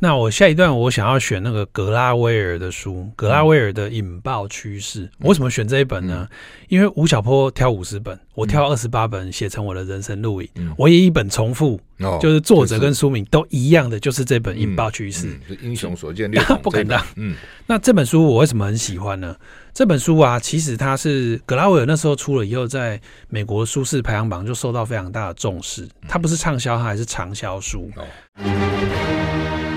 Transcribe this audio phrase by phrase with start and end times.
[0.00, 5.06] 那我下一段我想要选那个格拉威尔的书，格拉威尔的《引爆趋势》。
[5.18, 6.28] 我、嗯、为什么选这一本呢？
[6.30, 6.36] 嗯、
[6.68, 10.48] 因为吴晓波挑五十本，我挑二十八本写成我的人生录影。
[10.54, 15.36] 嗯、我也一本重复，哦、就是作者跟书名都一样的，就是这本《引爆趋势》。
[15.60, 17.04] 英雄所见略同， 不敢当。
[17.16, 17.34] 嗯，
[17.66, 19.34] 那这本书我为什么很喜欢呢？
[19.74, 25.88] 这本书啊，其实它是格拉威尔那时候出了以后，在美国书市排行榜就受到非常大的重视。
[26.06, 27.90] 它不是畅销，它还是长销书。
[27.96, 29.67] 哦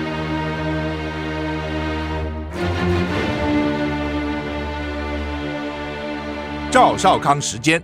[6.72, 7.82] 赵少康时间，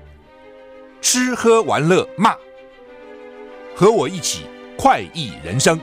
[1.03, 2.35] 吃喝玩乐骂，
[3.77, 4.47] 和我一起
[4.79, 5.79] 快意人生。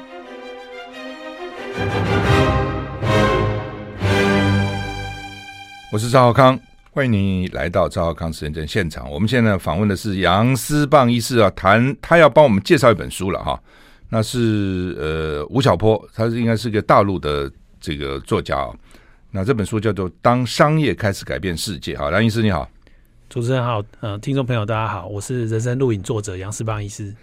[5.91, 6.59] 我是赵少康，
[6.89, 9.07] 欢迎你来到赵少康时间现场。
[9.11, 13.61] 我们现在访问的是杨思棒医师啊，谈他要帮我们介绍一本书了哈。
[14.09, 18.73] 那是呃吴晓波，他是应该是个大陆的这个作家啊。
[19.29, 21.93] 那这本书叫做《当商业开始改变世界》。
[21.99, 22.67] 好，杨医师你好。
[23.35, 27.13] 主持人好，呃，听众朋友大家好，我是人生录影作者杨思邦医师。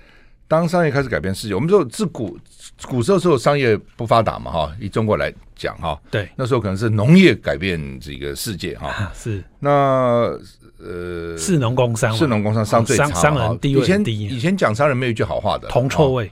[0.46, 2.38] 当商业开始改变世界，我们说自古
[2.86, 9.42] 古时候时候商业不发达嘛，哈，以中国来讲哈，对，那时候可能是农业改变这个世界哈， 是。
[9.58, 10.38] 那
[10.78, 14.20] 呃，士农工商，士农工商商最差，商人地位低。
[14.20, 16.30] 以前以前讲商人没有一句好话的，铜臭味，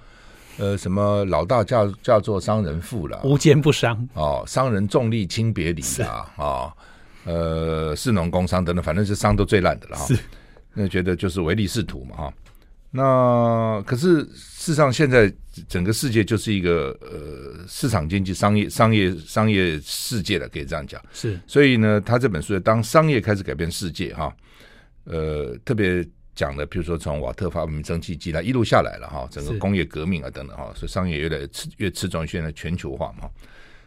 [0.58, 4.06] 呃，什么老大叫叫做商人富了，无奸不商。
[4.12, 6.74] 哦，商人重利轻别离啊啊。
[7.24, 10.06] 呃，士农工商等等，反正是商都最烂的了哈。
[10.06, 10.18] 是，
[10.72, 12.34] 那觉得就是唯利是图嘛哈。
[12.90, 15.32] 那可是事实上，现在
[15.68, 21.00] 整个世界就是一个呃市场经济、商业、商业、商业世界了，可以这样讲。
[21.12, 24.34] 是，所以呢，他这本书当商业开始改变世界哈，
[25.04, 33.28] 呃，特别讲的，比如说从瓦特发明蒸汽机来一路下来了哈，整个工业革命啊等等哈，所以商业越来越吃越吃重现在全球化嘛。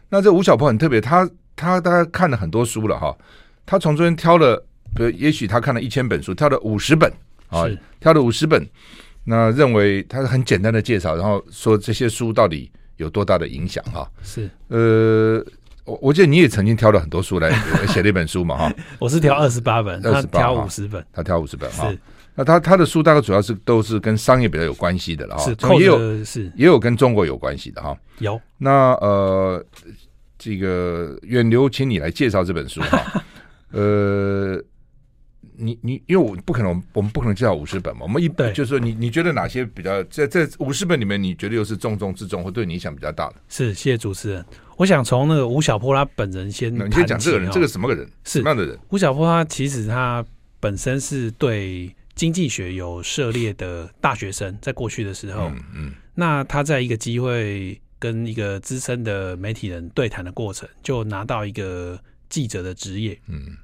[0.08, 1.28] 那这吴晓波很特别，他。
[1.56, 3.16] 他大概看了很多书了哈，
[3.64, 4.56] 他从中间挑了，
[4.94, 7.10] 比如也许他看了一千本书，挑了五十本
[7.48, 7.64] 啊，
[8.00, 8.66] 挑了五十本，
[9.24, 14.10] 那认为他是很简单的介绍，然后说这些书到底有多大的影响哈？
[14.22, 15.44] 是呃，
[15.84, 17.50] 我我记得你也曾经挑了很多书来
[17.86, 18.74] 写了一本书嘛哈？
[18.98, 21.92] 我是挑二十八本，他挑五十本，他挑五十本哈。
[22.34, 27.96] 那他他的书大概主要是都是跟商业比较有关系的了哈，也有是也有跟中国有关系的哈。
[28.18, 29.64] 有那呃。
[30.44, 33.24] 这个远流，请你来介绍这本书哈。
[33.72, 34.62] 呃，
[35.56, 38.02] 你你因为我不可能，我们不可能介绍五十本嘛。
[38.02, 43.36] 我们一本就是说，你你觉得哪些比较在在五十本里面，你觉得又是重中之重，或对你影响比较大的？
[43.48, 44.44] 是，谢谢主持人。
[44.76, 48.06] 我想从那个吴晓波他本人先，你先讲这个人，这个什么个人？
[48.24, 48.78] 是什么样的人？
[48.90, 50.22] 吴晓波他其实他
[50.60, 57.80] 本身是对经济学有涉猎的大学生，在过去的时候，嗯，嗯那他在一个机会。
[57.98, 63.18] 跟一个资深的媒体人对谈的过程，就拿到一个记者的职业。
[63.28, 63.56] 嗯，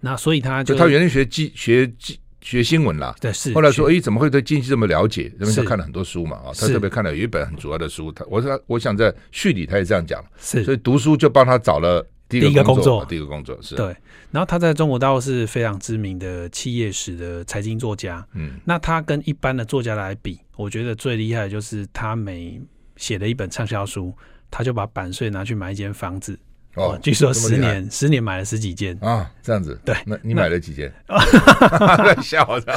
[0.00, 3.54] 那所以他就，就他原来学记学记学新闻啦，对，是。
[3.54, 5.32] 后来说，哎，怎么会对经济这么了解？
[5.40, 8.10] 因为他看了很多书嘛，啊，他特别看了有一本很主要的书。
[8.10, 10.64] 他，我说，我想在序里他也这样讲，是。
[10.64, 13.76] 所以读书就帮他找了第一个工作，第一个工作是。
[13.76, 13.94] 对。
[14.32, 18.26] 然后他在中国大陆是非常知名的企业史的财经作家。
[18.34, 22.60] 嗯，那他跟一般的作家来比，我觉得最厉害的就是他每
[23.02, 24.14] 写了一本畅销书，
[24.48, 26.38] 他就把版税拿去买一间房子。
[26.76, 29.76] 哦，据说十年十年买了十几间啊，这样子。
[29.84, 30.90] 对，那你买了几间？
[32.22, 32.72] 笑的。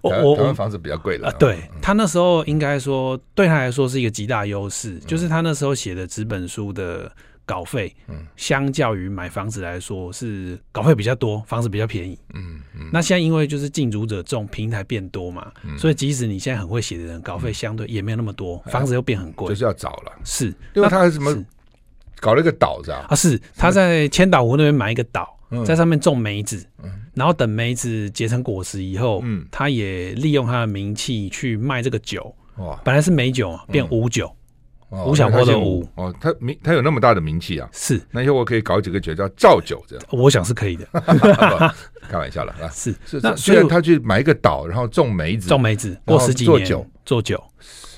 [0.00, 1.30] 我我我们房子比较贵了。
[1.38, 7.12] 对，他那时候应该说对他来说是一个极大优势，就是他那时候写的纸本书的。
[7.44, 12.88] 稿费，嗯，相较于买房子来说，是稿费比较多，房子比较便宜，嗯嗯。
[12.92, 20.12] 那现在因为就是竞逐者众，平台变多嘛，所以即使你现在很会写的人，稿费相对也没有那么多，房子又变很贵，就是要找了。
[20.24, 21.36] 是，因为他还什么
[22.20, 23.06] 搞了一个岛，是吧？
[23.08, 23.40] 啊，是。
[23.56, 25.36] 他在千岛湖那边买一个岛，
[25.66, 26.64] 在上面种梅子，
[27.14, 34.34] 然后等梅子结成果实以后，嗯，他也利用他的名气去卖这个酒，哇，本来是美酒变五酒。
[35.06, 37.66] 吴晓波的吴哦，他名他有那么大的名气啊！
[37.72, 40.86] 是，那以后我可以搞几个酒叫造酒这样，我想是可以的。
[42.10, 42.68] 开玩笑了啊！
[42.70, 47.42] 是是，那虽然他去买一个岛，然后种梅子，种梅子过十几年做酒做酒，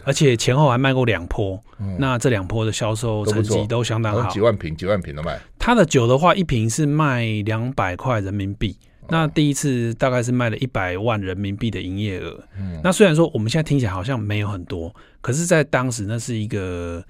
[0.04, 1.60] 而且前后还卖过两波。
[1.98, 5.38] 那这两波的销售成绩都相当好，几万瓶几万瓶都卖。
[5.58, 8.78] 他的酒的话，一瓶是卖两百块人民币。
[9.08, 12.42] 那第一次大概是卖了一百万人民币的营业额。
[12.58, 17.02] 嗯，那虽然说我们现在听起来好像没有很多，可是，在当时那是一个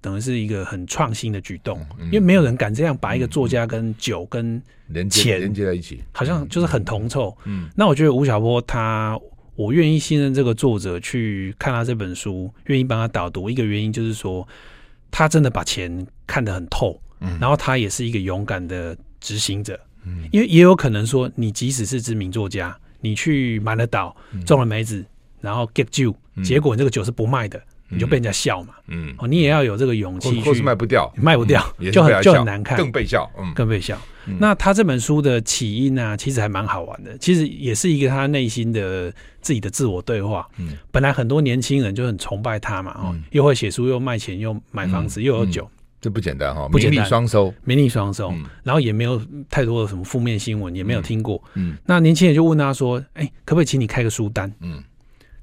[0.00, 4.58] 等于是一个很创新的举动，因为没有人敢这样把一个作家跟酒跟
[5.10, 7.36] 钱连接在一起，好像就是很同臭。
[7.44, 9.20] 嗯，那我觉得吴晓波他，
[9.54, 14.48] 我愿意信任这个作者去看他这本书，愿意帮他导读，一个原因就是说，
[15.10, 24.16] 他真的把钱看得很透，嗯，然后他也是一个勇敢的执行者，嗯，因为也有可能说，你即使是知名作家，你去买了岛，
[24.46, 25.04] 种了梅子，
[25.40, 27.60] 然后 get 酒，结果你这个酒是不卖的。
[27.90, 33.98] 你就被人家笑嘛，嗯，哦，你也要有这个勇气，或是卖不掉，卖不掉，嗯、就很就很难看，更被笑，嗯，更被笑。
[34.26, 40.46] 嗯、那他这本书的起因呢、啊，其实还蛮好玩的，其实也是一个他内心的自己的自我对话。
[40.58, 45.66] 嗯，本来很多年轻人就很崇拜他嘛，哦，又会写书，又卖钱，又买房子，嗯、又有酒，
[45.98, 48.30] 这不简单哈，不简单，名利双收，名利双收。
[48.62, 49.18] 然后也没有
[49.48, 51.42] 太多的什么负面新闻，也没有听过。
[51.54, 54.84] 嗯，那年轻人就问他说：“哎，可不可以请你开个书单？”嗯。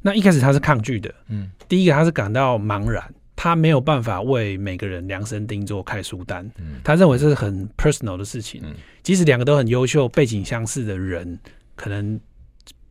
[0.05, 3.03] 那一开始他是抗拒的，嗯，第一个他是感到茫然，
[3.35, 11.39] 他没有办法为每个人量身定做开书单，嗯，他认为这是很 personal 的事情，嗯，即使两个都很优秀、背景相似的人，
[11.75, 12.19] 可能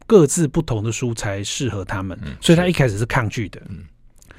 [0.08, 3.84] 各自不同的书才适合他们，嗯，所以他一开始是抗拒的，嗯，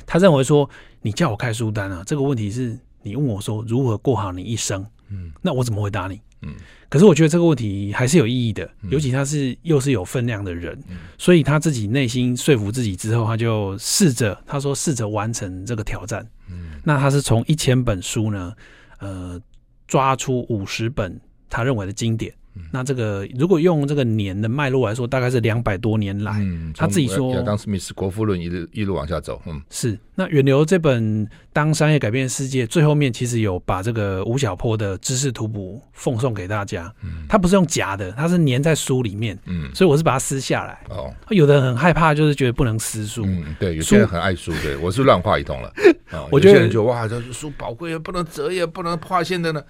[0.06, 0.70] 他认为说
[1.02, 6.20] 你叫我开书单啊，这个问题是你问我说如何过好你一生，嗯，那我怎么回答你？
[6.46, 6.54] 嗯，
[6.88, 16.26] 可是我觉得这个问题还是有意义的，尤其他是又是有分量的人，嗯，所以他自己内心说服自己之后，他就试着他说试着完成这个挑战。
[16.50, 18.54] 嗯，那他是从一千本书呢，
[19.00, 19.42] 呃，
[19.88, 21.20] 抓出五十本
[21.50, 22.34] 他认为的经典。
[22.72, 29.98] 那这个如果用这个年的脉络来说，大概是两百多年来，嗯，他自己说，亚当·斯密斯《国富论》一路一路往下走，嗯，是。
[30.18, 40.80] 那远流这本《当商业改变世界》最后面其实有把这个吴晓波的知识图谱奉送给大家，嗯，他不是用夹的，他是粘在书里面，嗯，所以我是把它撕下来。
[40.90, 45.70] 哦，有的人很害怕，就是觉得不能撕书，嗯，对，有些人很爱书，对，我是乱画一通了。
[46.12, 49.62] 哦、我觉得就哇，这书宝贵，不能折也，不能画线的呢。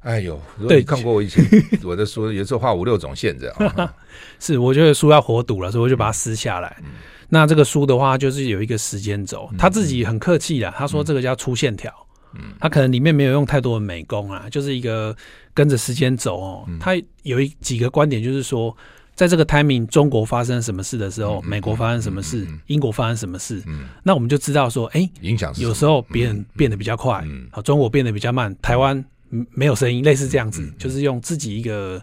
[0.00, 1.44] 哎呦，如果你看过我以前
[1.84, 3.90] 我的书，有时候画五六种线这样。
[4.38, 6.76] 是，我觉得书要活读了，所以我就把它撕下来。
[6.82, 6.90] 嗯、
[7.30, 11.90] 那这个书的话，就是有一个时间轴，他自己很客气的，他说这个叫粗线条。
[12.34, 15.16] 嗯，他可能里面没有用太多的美工啊，就是一个
[15.54, 16.68] 跟着时间走哦。
[16.78, 16.92] 他
[17.22, 18.76] 有一几个观点，就是说。
[19.14, 23.62] 在这个 timing，中国发生什么事的时候，美国发生什么事，英国发生什么事，
[24.02, 29.04] 那我们就知道说，哎，影响有时候别人变得比较快，好，中国变得比较慢，台湾
[29.50, 32.02] 没有声音，类似这样子，就是用自己一个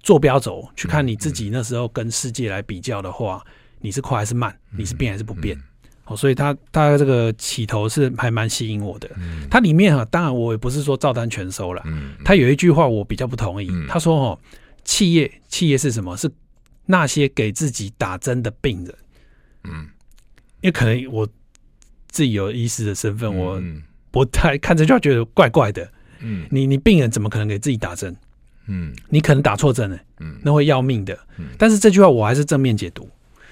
[0.00, 3.44] 坐标轴去看你自己那时候跟世界来比较的话，
[3.80, 5.60] 你是快还是慢，你是变还是不变？
[6.04, 9.10] 好，所以他他这个起头是还蛮吸引我的。
[9.50, 11.84] 它里面哈，当然我也不是说照单全收了，
[12.24, 14.38] 他有一句话我比较不同意，他说哦。
[14.84, 16.16] 企业，企业是什么？
[16.16, 16.28] 是
[16.86, 18.92] 那些给自己打针的病人。
[19.62, 19.86] 嗯，
[20.60, 21.24] 因为可能我
[22.08, 23.62] 自己有医师的身份，我
[24.10, 25.88] 不太看这句话觉得怪怪的。
[26.22, 28.16] 嗯，你你病人怎么可能给自己打针？
[28.66, 29.98] 嗯，你可能打错针了。
[30.20, 31.18] 嗯，那会要命的。
[31.58, 33.08] 但是这句话我还是正面解读。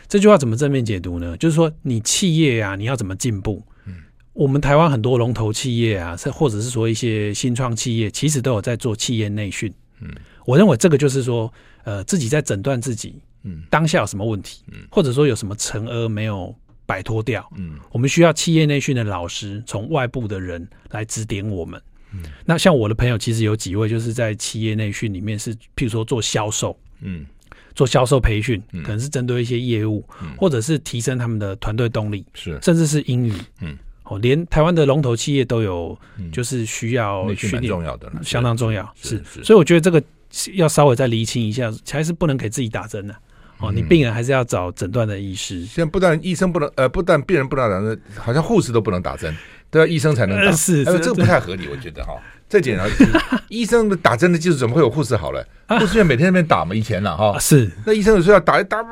[0.08, 1.36] 这句话怎么正面解读呢？
[1.36, 3.62] 就是说，你企业啊，你要怎么进步？
[3.86, 3.94] 嗯，
[4.32, 9.72] 我们台湾很多龙头企业啊，或者是说一些新创企业，其实都有在做企业内训。
[10.00, 10.08] 嗯。
[10.46, 11.52] 我认为这个就是说，
[11.84, 13.14] 呃，自己在诊断自己，
[13.44, 16.52] 嗯，当下有什么问题，嗯，或者说有什么惩恶没有
[16.86, 21.80] 摆脱掉，嗯，我们需要企业内训的老师，从外部的人来指点我们。
[22.12, 27.24] 嗯，那像我的朋友，其实有几位就是在企业内训里面是，譬如说做销售，嗯，
[27.74, 30.04] 做销售培训，可能是针对一些业务，
[30.36, 35.98] 或者是提升他们的团队动力，是，甚至是英语，嗯，哦，连台湾的龙头企业都有，
[36.32, 40.02] 就是需要训练，重要的，相当重要，是，所以我觉得这个。
[40.54, 43.12] 要稍微再厘清一下，还是不能给自己打针的
[43.58, 43.72] 哦。
[43.72, 45.66] 你病人还是要找诊断的医师。
[45.66, 49.36] 现在不但医生不能，呃，不但病人不能打针，好像护士都不能打针，
[49.70, 50.52] 都要医生才能打。
[50.52, 52.14] 是，这个不太合理，我觉得哈。
[52.48, 52.84] 这点啊，
[53.48, 55.44] 医生的打针的技术怎么会有护士好嘞？
[55.68, 57.38] 护士院每天那边打嘛，以前了哈。
[57.38, 58.84] 是，那医生有时候要打一打，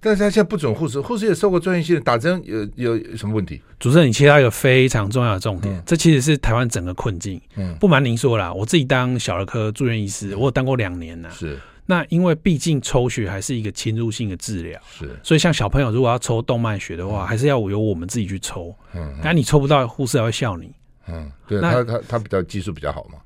[0.00, 3.60] 但是他现在不准护士，护士也受过专业训练，打针有有什么问题？
[3.78, 7.40] 主持人，你切到一个非常重要的重点，嗯、这其实是台湾整个困境。
[7.56, 11.28] 嗯，不瞒您说啦，我自己当小儿科住院医师，我有当过两年呢。
[11.30, 18.74] 是，那因为毕竟抽血还是一个侵入性的治疗，是，所以像小朋友如果要抽动脉血的话，嗯、还是要由我们自己去抽。
[18.94, 20.72] 嗯，那你抽不到，护士还会笑你。
[21.08, 23.18] 嗯，对，他他他比较技术比较好嘛。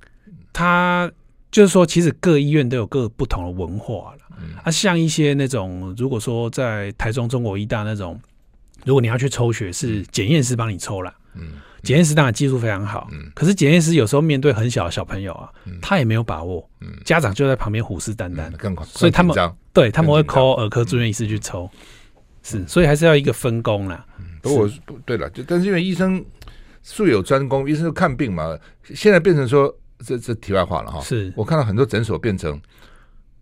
[0.52, 1.10] 他
[1.50, 4.18] 就是说，其实各医院都有各不同的文化了。
[4.40, 8.18] 嗯、啊，像一些那种，如果说在台中中国医大那种，
[8.84, 11.14] 如果你要去抽血，是检验师帮你抽了。
[11.34, 11.52] 嗯，
[11.86, 13.08] 检验师当然技术非常好。
[13.12, 16.68] 嗯，可是检验师有时候面对很小的小朋友啊，嗯、他也没有把握。
[16.80, 18.84] 嗯，家长就在旁边虎视眈眈。
[18.84, 19.34] 所以他们
[19.72, 21.70] 对他们会 call 儿科住院医师去抽。
[21.72, 21.80] 嗯、
[22.42, 24.04] 是，所以还是要一个分工啦。
[24.18, 26.22] 嗯，不过不对了，就但是因为医生
[26.82, 28.58] 术有专攻，医生就看病嘛。
[28.94, 29.74] 现在变成说。
[30.04, 32.60] 这这题外话了哈，是我看到很多诊所变成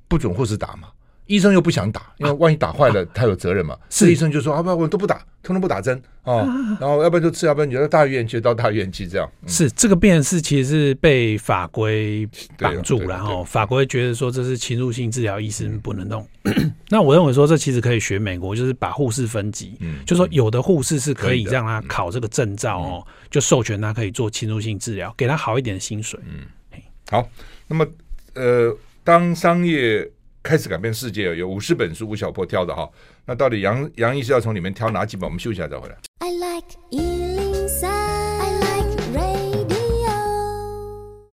[0.06, 0.86] 不准护士打嘛，
[1.26, 3.76] 医生又不想打，因为万一打坏了，他有责任嘛。
[3.88, 6.44] 是医生就说：“啊不，我都不打，通通不打针啊。”
[6.78, 9.30] 然后要不然就吃，要不然你就到大医院去，到大医院去这样。
[9.46, 12.28] 是这个变是其实是被法规
[12.58, 16.26] 绑住，然后法规觉得说这是侵入性治疗，医生不能弄。
[16.90, 26.20] 那我认为说这其实可以学美国，就是把护士分级，就说有的护士是可以让他考这个证照哦，就授权他可以做侵入性治疗，给他好一点的薪水。
[26.26, 27.26] 嗯，好，
[27.66, 27.86] 那么
[28.34, 30.06] 呃，当商业。
[30.44, 32.86] 开始改变世界，有五十本书，吴晓波挑的哈。
[33.24, 35.24] 那到底杨杨医师要从里面挑哪几本？
[35.26, 35.96] 我们休息一下再回来。
[36.18, 40.12] I like 103, I like radio。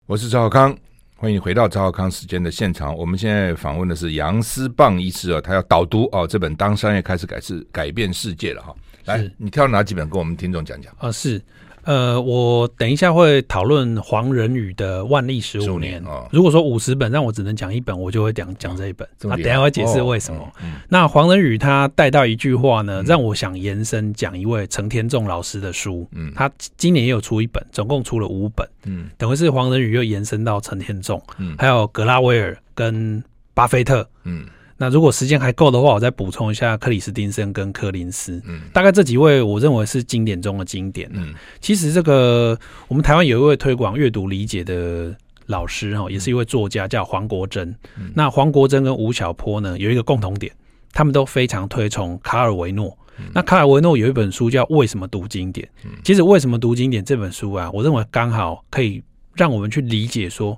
[0.06, 0.78] 我是赵浩康，
[1.16, 2.96] 欢迎回到赵浩康时间的现场。
[2.96, 8.76] 我们现在访问的是杨思棒医师啊，他要导读哦这本《当商业开始改世改变世界》了哈。
[9.06, 10.94] 来，你挑哪几本跟我们听众讲讲？
[11.00, 11.42] 啊，是。
[11.84, 16.28] 呃，我等一下会讨论黄仁宇的《万历十五年》哦。
[16.32, 19.08] 如果说五十本让我只能讲一本，我就会讲讲这一本。
[19.22, 20.42] 那、等一下会解释为什么。
[20.42, 26.08] 哦嗯、那黄仁宇他带到一句话呢，让我想延伸讲一位陈天仲老师的书。
[26.12, 28.68] 嗯，他今年也有出一本，总共出了五本。
[28.86, 34.08] 嗯，等于是黄仁宇又延伸到陈天仲，嗯，还有格拉威尔跟巴菲特。
[34.24, 34.46] 嗯。
[34.82, 41.10] 那如果时间还够的话，我再补充一下克里斯汀森跟柯林斯，嗯，大概这几位我认为是经典中的经典。
[41.14, 42.58] 嗯，其实这个
[42.88, 45.14] 我们台湾有一位推广阅读理解的
[45.48, 47.76] 老师哈，也是一位作家叫黄国珍。
[47.98, 50.50] 嗯，那黄国珍跟吴晓波呢有一个共同点，
[50.94, 52.98] 他们都非常推崇卡尔维诺。
[53.34, 55.68] 那卡尔维诺有一本书叫《为什么读经典》。
[56.06, 60.58] 其实《为什么读经典》这本书啊，我认为刚好可以让我们去理解说，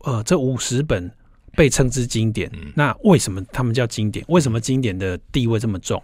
[0.00, 1.08] 呃，这五十本。
[1.56, 4.22] 被称之经典，那为什么他们叫经典？
[4.28, 6.00] 为什么经典的地位这么重？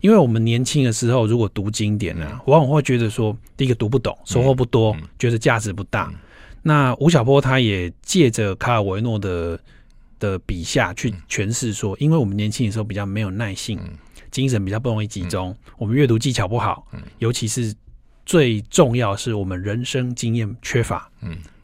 [0.00, 6.12] 因为我们年轻的时候如果读经典呢，往往会觉得说，第一个读不懂，收获不多，觉得价值不大。
[6.60, 9.58] 那吴晓波他也借着卡尔维诺的
[10.18, 13.78] 的笔下去诠释说，因为我们年轻的时候比较没有耐性，
[14.32, 16.84] 精神比较不容易集中，我们阅读技巧不好，
[17.20, 17.72] 尤其是
[18.24, 21.08] 最重要是我们人生经验缺乏，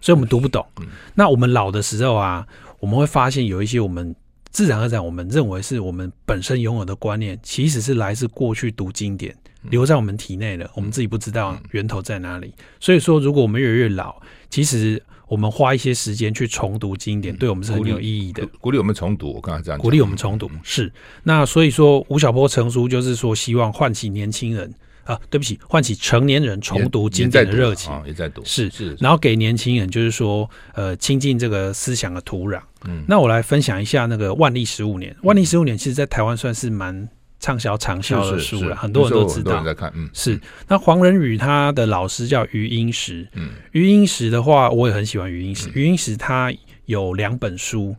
[0.01, 0.65] 所以我们读不懂。
[1.13, 2.47] 那我们老的时候啊。
[2.83, 4.13] 我们会发现有一些我们
[4.51, 9.33] 自然而然我们认为是我们本身拥有的观念，其实是来自过去读经典
[9.71, 12.53] 留在我们体内的，我们自己不知道源头在哪里。
[12.81, 14.21] 所以说，如果我们越来越老，
[14.51, 18.45] 其实我们花一些时间去重读经典，对我们是很有意义的。
[18.61, 20.93] 鼓励我们重读，我刚才这样讲，鼓励我们重读是。
[21.23, 24.75] 那所以说，吴晓波成书就是说，希望唤起年轻人。
[25.05, 32.61] 啊，对不起，唤起成年人重读经典的热情，也在读，是是，然后给年轻人就是说，呃，亲近这个思想的土壤。
[32.85, 35.13] 嗯，那我来分享一下那个《万历十五年》。
[35.23, 37.09] 《万历十五年》其实，在台湾算是蛮
[37.41, 39.63] 畅销、长销的书了，很多人都知道。
[39.65, 40.41] 在看，嗯，是。
[40.69, 45.69] 那黄仁宇他的老师叫余英时，嗯，余英时的话，我也很喜欢余英时。
[45.75, 46.53] 余英时他
[46.87, 47.95] 有两本书，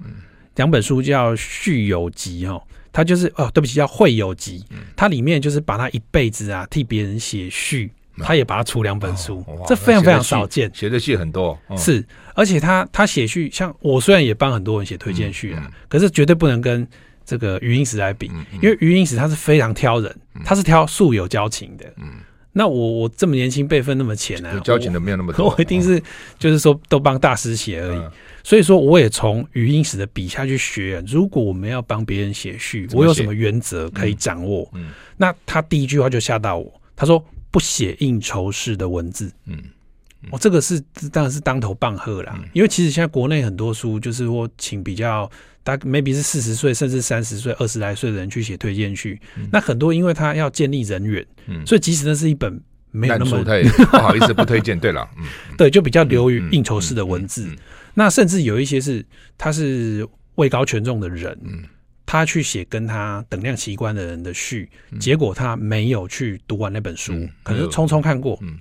[0.55, 2.61] 两本书叫《续友集》哈。
[2.91, 4.63] 他就是哦，对不起，叫会友集。
[5.03, 10.71] 他里面就是把他一辈子啊替别人写序，他也把它出两本书，这非常非常少见。
[10.73, 12.01] 写的序很多，是，
[12.33, 16.87] 而且他他写序，像我虽然也帮很多人写推荐序啊，可是绝对不能跟
[17.25, 18.31] 这个余英时来比，
[18.61, 21.83] 因为余英时他是非常挑人，他是挑素有交情的。
[21.97, 22.13] 嗯，
[22.53, 26.01] 那我我这么年轻，辈分那么浅啊，交情的没有那么多，我一定是
[26.39, 28.01] 就是说都帮大师写而已。
[28.43, 31.01] 所以说，我也从余英时的笔下去学。
[31.07, 34.69] 如果我们要帮别人写序，我有什么原则可以掌握？
[34.73, 39.31] 嗯，那他第一句话就吓到我，他说不写应酬式的文字。
[39.45, 39.57] 嗯，
[40.29, 40.77] 我这个是
[41.09, 42.37] 当然是当头棒喝啦。
[42.51, 45.29] 因为其实现在国内很多书就是说请比较
[45.63, 49.21] 大概 maybe 是四十岁甚至三十岁、二十来岁的人去写推荐序。
[49.53, 51.25] 那很多因为他要建立人缘，
[51.65, 54.77] 所以即使那是一本没有那么不好意思不推荐。
[54.77, 55.23] 对了，嗯，
[55.57, 57.49] 对，就比较流于应酬式的文字。
[57.93, 59.05] 那甚至有一些是
[59.37, 61.63] 他是位高权重的人，嗯，
[62.05, 64.69] 他去写跟他等量齐观的人的序，
[64.99, 68.37] 结果他没有去读完那本书，可能匆匆看过。
[68.41, 68.59] 嗯，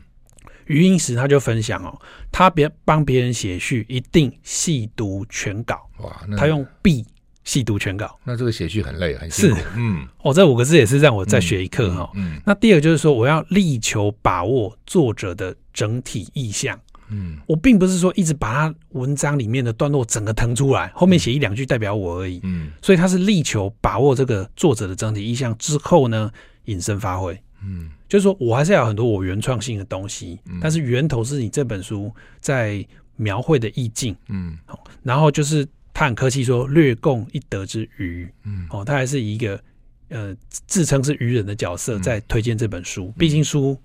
[0.66, 1.98] 余英时他就分享哦，
[2.30, 5.88] 他别帮别人写序，一定细读全稿。
[5.98, 7.04] 哇，他用必
[7.44, 8.18] 细读全稿。
[8.24, 9.56] 那这个写序很累，很辛苦。
[9.56, 12.10] 是，嗯，哦，这五个字也是让我再学一课哈。
[12.14, 16.78] 嗯，那第二个就是说，我要力求把握作者的整体意象。
[17.12, 22.40] 嗯，我并不是说一直把他文章里面的段落整个腾出来，后面写一两句代表我而已。
[22.42, 26.32] 嗯，所以他是力求把握这个作者的整体意向之后呢，
[26.64, 27.38] 引申发挥。
[27.62, 32.84] 嗯，就是说我还是要有很多我原创性的东西，但是源头是你这本书在
[33.16, 34.16] 描绘的意境。
[34.28, 34.58] 嗯，
[35.02, 38.26] 然后就是他很客气说略共一得之渔。
[38.44, 39.60] 嗯，哦，他还是一个
[40.08, 43.78] 呃自称是愚人的角色在推荐这本书，毕竟书。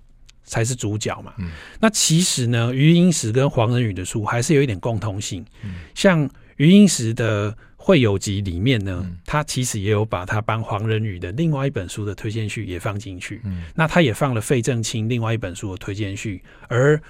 [0.48, 1.32] 才是主角嘛。
[1.38, 5.44] 嗯，那其实呢，余英时跟黄仁宇的书还是有一点共通性。
[5.62, 13.40] 嗯，像余英时的《会友集里面呢，他其实也有把他帮黄仁宇的另外一本书的推荐序也放进去。
[13.44, 17.00] 嗯，那他也放了费正清另外一本书的推荐序，而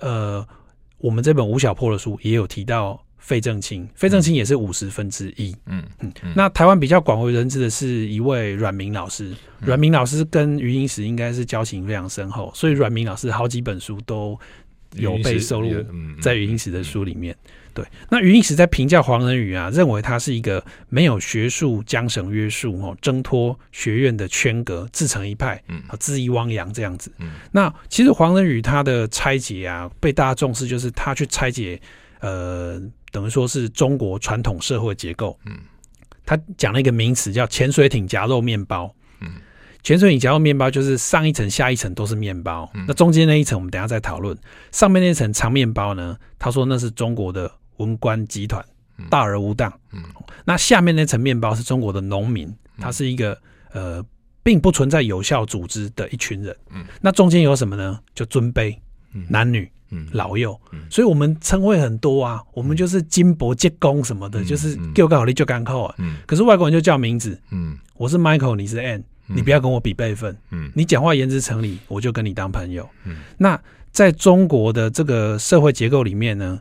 [0.00, 0.46] 呃，
[0.98, 5.54] 我们这本吴晓波的书也有提到费正清，费正清也是五十分之一。
[5.66, 14.38] 嗯嗯，那台湾比较广为人知的是一位阮明老师，阮明老师跟余英时应该是交情非常深厚，所以阮明老师好几本书都
[14.94, 15.70] 有被收录
[16.22, 17.36] 在余英时的书里面。
[17.74, 27.12] 对，那余英时在评价黄仁宇啊，认为他是一个没有学术缰绳约束哦，挣脱学院的圈隔，自成一派，嗯，恣意汪洋这样子。
[27.18, 31.80] 嗯，那其实黄仁宇他的拆解啊，被大家重视，就是他去拆解，
[32.20, 35.38] 呃，等于说是中国传统社会结构。
[35.46, 35.58] 嗯，
[36.24, 38.94] 他讲了一个名词叫潜水艇夹肉面包。
[39.20, 39.32] 嗯，
[39.82, 44.36] 潜水艇夹肉面包就是上一层、下一层都是面包，嗯，那中间那一层我们等一下再讨论。
[44.72, 47.50] 上面那层长面包呢，他说那是中国的。
[47.78, 48.60] 文官集团
[49.08, 50.02] 大而无当，嗯，
[50.44, 54.04] 那下面那层面包是中国的农民，他是一个呃，
[54.42, 58.00] 并不存在有效组织的一群人，嗯，那中间有什么呢？
[58.16, 58.76] 就尊卑、
[59.28, 59.70] 男女、
[60.12, 60.58] 老幼，
[60.90, 76.60] 所以我们称谓很多啊，我们就是金伯结工什么的，就是叫个好你就干扣啊，嗯，可是外国人就叫名字，嗯，我是 Michael，你是 Ann，你不要跟我比辈分，嗯，你讲话言之成理，我就跟你当朋友，嗯，那在中国的这个社会结构里面呢，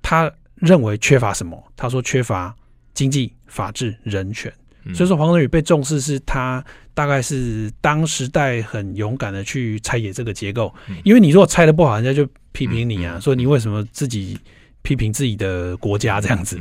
[0.00, 0.32] 他。
[0.56, 1.60] 认为缺乏什么？
[1.76, 2.54] 他说缺乏
[2.94, 4.52] 经济、法治、人权。
[4.94, 6.64] 所以说黄仁宇被重视，是他
[6.94, 10.72] 大概是当时代很勇敢的去拆解这个结构。
[11.02, 14.38] 因为你如果拆的不好，人家就批评你啊，说你为什么自己
[14.82, 16.60] 批评自己的国家这样子。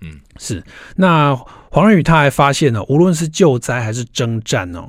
[0.00, 0.62] 嗯，是。
[0.96, 1.34] 那
[1.70, 4.88] 黄仁宇他还发现呢，无论是救灾还是征战哦，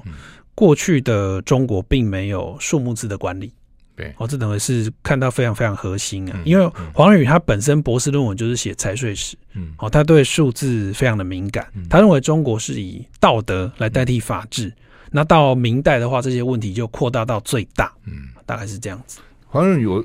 [0.55, 3.51] 过去的中国并没有数目字的管理。
[3.93, 14.73] 对，哦，这等于是看到非常非常核心啊，因为黄仁宇他本身博士论文就是写财税史，嗯，哦，他对数字非常的敏感，他认为中国是以道德来代替法治，
[15.11, 19.19] 那到明代的话，这些问题就扩大到最大，嗯，大概是这样子。
[19.51, 20.01] 黄仁宇，我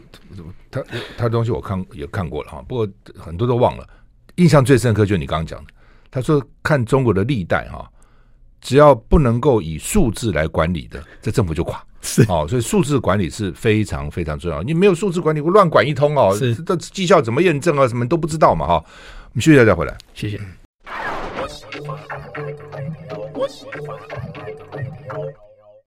[0.72, 0.82] 他
[1.16, 3.88] 他东西我看也看过了哈，不过很多都忘了，
[4.34, 5.72] 印象最深刻就是你刚刚讲的，
[6.10, 7.88] 他说看中国的历代哈。
[8.62, 11.80] 只要不能够以数字来管理的，这政府就垮。
[12.00, 14.60] 是哦，所以数字管理是非常非常重要。
[14.60, 16.34] 你没有数字管理，会乱管一通哦。
[16.36, 17.86] 是，这绩效怎么验证啊？
[17.86, 18.75] 什么都不知道嘛哈。
[18.75, 20.40] 我们休息一下再回来，谢谢。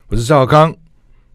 [0.07, 0.73] 我是赵少康，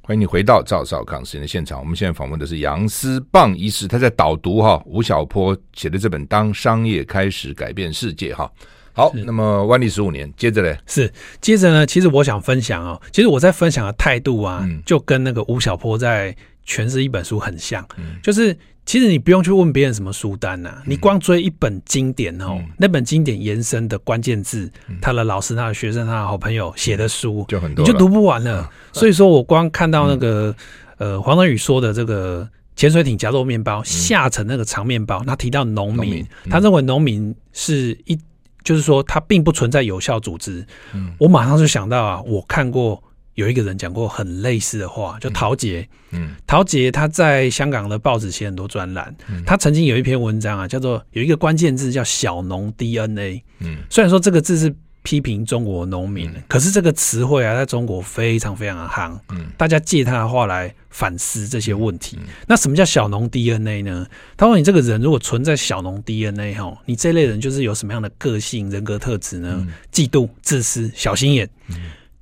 [0.06, 1.80] 欢迎你回到赵少康时间的现场。
[1.80, 8.52] 我们现在访问的是杨思棒医师，他在导读哈吴晓波写的这本《当商业开始改变世界》哈。
[8.92, 11.86] 好，那么万历十五年，接着嘞，是接着呢。
[11.86, 28.62] 其实我想分享哦，其实我在分享的态度啊，嗯、就跟那个吴晓波在诠释一本书很像，嗯、就是其实你不用去问别人什么书单呐、啊，嗯、你光追一本经典哦，嗯、那本经典延伸的关键字，嗯、他的老师、他的学生、他的好朋友写的书就很多，你就读不完了。
[28.62, 30.54] 嗯、所以说我光看到那个、
[30.98, 38.18] 嗯、呃黄德宇说的这个潜水艇夹肉面包，嗯、下层那个长面包，他提到农民，他认为农民是一。
[38.62, 40.66] 就是说，他并不存在有效组织。
[40.94, 45.88] 嗯，我马上就想到啊，我看过有一个人讲过很类似的话，就陶杰。
[46.10, 49.14] 嗯，陶杰他在香港的报纸写很多专栏。
[49.28, 53.42] 嗯，他曾经有一篇文章啊，叫做有一个关键字叫“小农 DNA”。
[53.60, 54.74] 嗯，虽然说这个字是。
[55.06, 59.14] 批评中国农民，嗯、可是这个词汇啊，在中国非常非常的夯。
[59.28, 62.16] 嗯，大家借他的话来反思这些问题。
[62.22, 64.06] 嗯、那什么叫小农 DNA 呢？
[64.34, 69.54] 他说：“你这个人如果存在小农 DNA 哈，你这类人就是有什么样的个性、人格特质呢？
[69.60, 71.76] 嗯、嫉妒、自私、小心眼，嗯、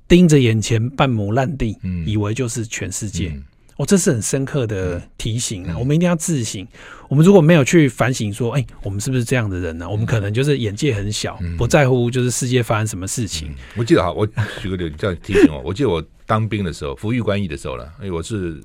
[0.07, 3.29] 盯着眼前半亩烂地，嗯、以为就是全世界。
[3.33, 3.43] 嗯”
[3.77, 5.73] 哦，这是很深刻的提醒啊！
[5.73, 6.65] 嗯、我们一定要自省。
[7.09, 9.89] 我们如果没有去反省，说，哎、欸，我们是不是这样的人呢、啊？
[9.89, 13.49] 我们可能就是眼界很小，嗯、不在乎就是世界发生什么事情。
[13.49, 14.27] 嗯、我记得哈，我
[14.61, 15.59] 举个例子，这样提醒我。
[15.65, 18.61] 我记得我当兵的时候，服役官役的时候呢，因为我是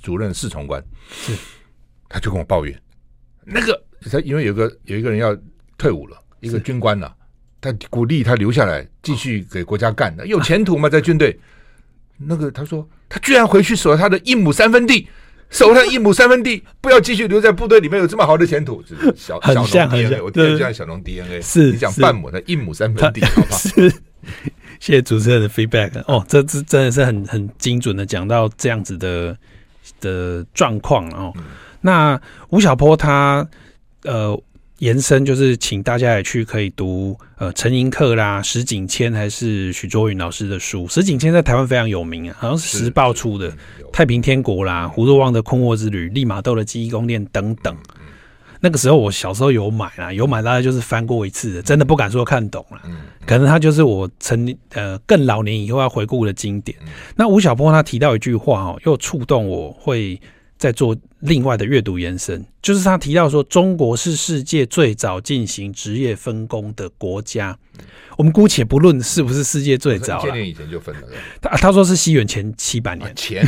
[0.00, 1.32] 主任侍从官，是，
[2.08, 2.80] 他就跟我抱怨，
[3.44, 5.36] 那个他因为有个有一个人要
[5.76, 7.12] 退伍了，一个军官呢、
[7.72, 10.88] 他鼓励他留下来继续给国家干的，有前途吗？
[10.88, 11.38] 在军队？
[12.18, 12.88] 那个他说。
[13.08, 15.06] 他居然回去守他的一亩三分地，
[15.48, 18.82] 守他一亩三分地，不要继续留在部队里面，有这么好的前途，
[19.14, 23.56] 小小农 DNA，我听着像小农 DNA，是你讲半亩的一亩三分地，好不好？
[23.56, 23.88] 是，
[24.82, 29.38] 谢谢主持人的 feedback 哦，这这真的是很很精准的讲到这样子的
[30.00, 31.32] 的状况哦。
[31.36, 31.44] 嗯、
[31.80, 33.48] 那吴晓波他
[34.02, 34.36] 呃。
[34.78, 40.86] 延伸就是请大家也去可以读呃陈寅恪啦、石景谦还是许卓云老师的书。
[40.88, 43.50] 石景谦在台湾非常有名啊，好像是时报出的
[43.92, 47.74] 《太平天国》啦、胡若望的《困惑之旅》、利玛窦的记忆宫殿等等。
[48.58, 52.80] 那个时候我小时候有买啦，有买大概就是翻过一次的，真的不敢说看懂了。
[53.26, 56.76] 可能他就是我成呃更老年以后要回顾的经典。
[57.14, 60.20] 那吴晓波他提到一句话哦，又触动我会
[60.58, 67.58] 再做另外的阅读延伸，就是他提到说中国是世界最早进行职业分工的国家。
[68.16, 71.02] 我们姑且不论是不是世界最早，千年以前就分了。
[71.40, 73.46] 他他说是西元前七百年前，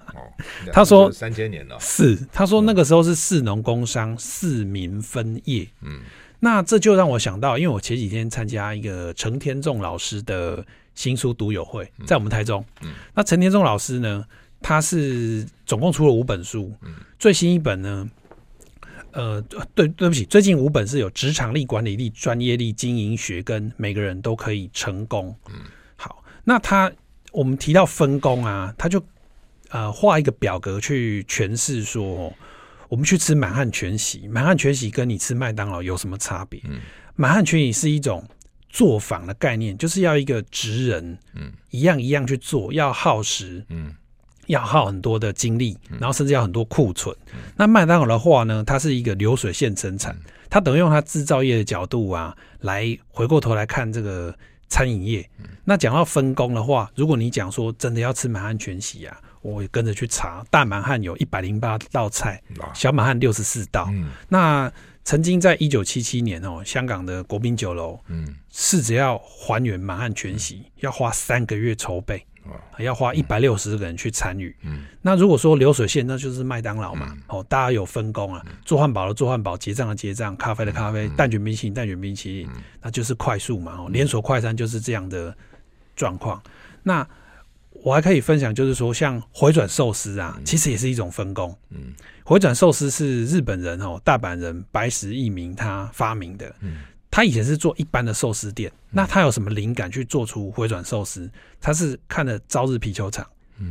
[0.70, 1.78] 他说三千年了。
[1.80, 5.66] 是他说那个时候是四农工商四民分业。
[5.80, 6.00] 嗯，
[6.40, 10.62] 那这就让我想到，因为我前几天参加一个陈天仲老师的
[10.94, 12.62] 新书读友会，在我们台中。
[12.82, 14.22] 嗯，那陈天仲老师呢，
[14.64, 16.72] 他是总共出了五本书，
[17.18, 18.10] 最新一本呢。
[19.12, 19.38] 呃，
[19.74, 25.36] 对，对不起，最近五本是有职场力、管理力、专业力、经营学，跟每个人都可以成功。
[25.50, 25.60] 嗯，
[25.96, 26.90] 好，那他
[27.30, 29.00] 我们提到分工啊，他就
[29.68, 32.34] 呃画一个表格去诠释说，
[32.88, 36.58] 我们去吃满汉全席，满汉全席跟你吃麦当劳有什么差别？
[36.64, 36.80] 嗯，
[37.14, 38.26] 满汉全席是一种
[38.70, 43.94] 作坊的概念，就是要一个职人，嗯，一样一样去做，要耗时，嗯。
[44.46, 47.14] 要耗很多的精力，然后甚至要很多库存。
[47.32, 50.16] 嗯、那麦当劳的话呢，它是一个流水线生产，
[50.50, 54.36] 它等于用它制造业的角度啊，来回过头来看这个
[54.68, 55.28] 餐饮业。
[55.38, 62.42] 嗯、那讲到分工的话，如果你讲说真的要吃满汉全席啊，我也跟着去查，大满汉有一百零八道菜，
[62.74, 63.88] 小满汉六十四道。
[63.92, 64.72] 嗯、那
[65.04, 72.26] 曾经在一九七七年哦，香港的国宾酒楼，嗯，是只要还原满汉全席，嗯、要花三个月筹备。
[72.78, 74.54] 要花一百六十个人去参与。
[74.62, 77.16] 嗯，那如果说流水线，那就是麦当劳嘛。
[77.28, 82.48] 哦，大家有分工啊，做汉堡的做汉堡，结账的结账，咖啡的咖啡，蛋卷冰淇淋蛋卷冰淇淋，
[82.82, 83.76] 那就是快速嘛。
[83.78, 85.34] 哦，连锁快餐就是这样的
[85.96, 86.42] 状况。
[86.82, 87.06] 那
[87.82, 91.56] 我还可以分享，就是说像回转寿司啊，其实也是一种分工。
[91.70, 96.54] 嗯，回转寿司是日本人哦，大阪人白石一明他发明的。
[96.60, 96.78] 嗯。
[97.14, 101.30] 他以前是做一般的寿司店，那他有什么灵感去做出回转寿司？
[101.60, 103.24] 他是看了朝日啤酒厂，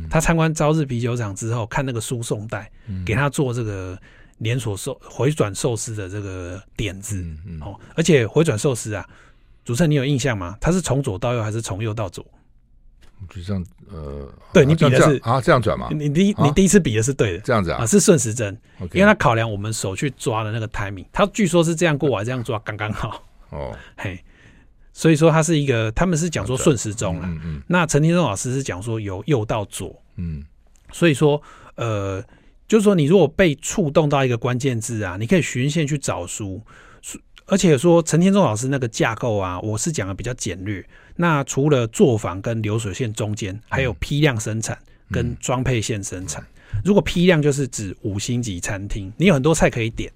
[0.08, 2.72] 他参观朝日啤酒厂之后，看那个输送带，
[3.04, 3.98] 给他做这个
[4.38, 7.22] 连锁寿回转寿司的这个点子
[7.60, 7.78] 哦。
[7.94, 9.06] 而且回转寿司啊，
[9.62, 10.56] 主持人你有印象吗？
[10.58, 12.24] 他是从左到右还是从右到左？
[13.28, 15.90] 就这样，呃，对你比的是啊，这样转吗？
[15.90, 18.58] 你第一你第一次比的是对的，这样子啊，是顺时针，
[18.94, 23.22] 因为他考量我们手去抓的那个 timing，他据说是这样过来这样抓刚刚好。
[23.54, 24.18] 哦，嘿，
[24.92, 27.26] 所以说他是一个，他们是讲说顺时钟啊。
[27.26, 27.62] 嗯嗯。
[27.68, 30.02] 那陈天仲老师是讲说由右到左。
[30.16, 30.44] 嗯。
[30.92, 31.40] 所以说，
[31.76, 32.22] 呃，
[32.68, 36.60] 就是说你如果被触动到一个关键字啊，你可以循线去找书。
[37.46, 40.82] 而且说陈天仲老师那个架构啊，我是讲的比较简略。
[41.16, 44.78] 那除了作坊跟流水线中间，还有批量生产
[45.10, 46.42] 跟装配线生产。
[46.82, 50.10] 如果批量就是指五星级餐厅，你有很多菜可以点。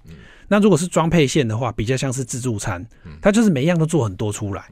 [0.49, 2.85] 那如果是装配线的话，比较像是自助餐，
[3.21, 4.65] 它就是每一样都做很多出来，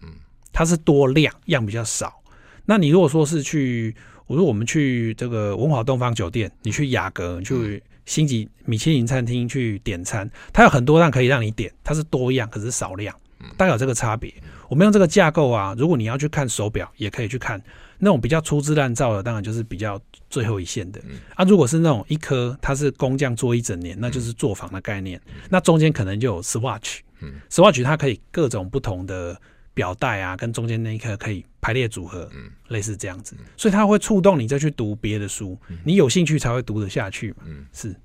[0.52, 2.22] 它是多量样比较少。
[2.66, 13.16] 那你如果说是去，我说我们去这个文华东方酒店，你去雅阁，你去星级米其林餐厅去点餐，它有很多样可以让你点，它是多样可是少量，
[13.56, 14.34] 大概有这个差别。
[14.68, 17.62] 我们用这个架构啊，如果你要去看手表，也可以去看。
[18.00, 21.02] 那种比较粗制滥造的，当然就是比较最后一线的。
[21.36, 25.20] 啊，如果是那种一颗，它是工匠做一整年，那就是作坊的概念。
[25.50, 29.40] 那中间可能就有 Swatch，Swatch 它可以各种不同的
[29.74, 32.30] 表带啊，跟中间那一颗可以排列组合，
[32.68, 33.36] 类似这样子。
[33.56, 37.38] 所以它会触动你再去读别的书，你有兴趣才会读得下去嘛。
[37.74, 37.96] 是。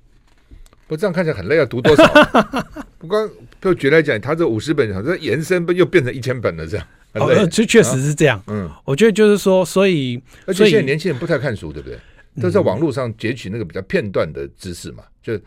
[0.89, 2.05] 不这样看起来很累，要读多少？
[2.99, 3.31] 不光
[3.63, 6.87] 就举来讲，他这五十本，好像延伸不又变成一千本了这样。
[7.15, 8.43] 哦，这确实是这样。
[8.47, 11.99] 嗯，我觉得就是说，所以，而且现在年轻人不太看书，对不对？
[12.41, 15.39] 都在网络上截取那个比较片段的知识嘛，就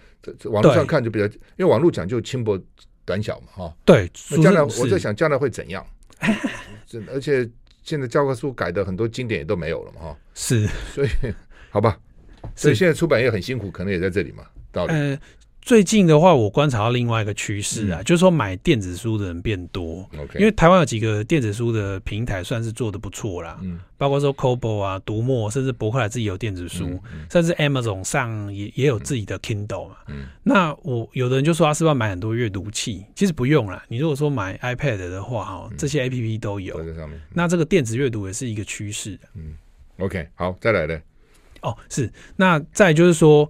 [0.52, 2.60] 网络上看就比较，因为网络讲究轻薄
[3.04, 3.76] 短小嘛，哈。
[3.84, 4.08] 对，
[4.44, 5.84] 将来我在想，将来会怎样？
[7.12, 7.50] 而且
[7.84, 10.18] 现在教科书改的很多经典也都没有了嘛，哈。
[10.36, 11.10] 是，所以
[11.72, 11.98] 好吧，
[12.56, 14.94] 所以现在出版业很辛苦，可能也在这里嘛，道理。
[15.66, 20.08] 最近的话，我观察到另外一个趋势啊，就是说买电子书的人变多。
[20.36, 27.02] 因为台湾有几个电子书的平台算是做的不错啦，嗯包括说 Kobo 啊、读墨，甚至博客来自己有电子书，
[27.32, 29.96] 甚至 Amazon 上也也有自己的 Kindle 嘛。
[30.08, 33.04] 嗯那我有的人就说他是不是要买很多阅读器？
[33.16, 36.80] 其实不用啦，你如果说买 iPad 的话，哈，这些 APP 都有。
[37.34, 39.20] 那这个电子阅读也是一个趋势。
[39.34, 39.56] 嗯
[39.98, 41.02] ，OK，好，再来的。
[41.62, 43.50] 哦，是，那再就是说。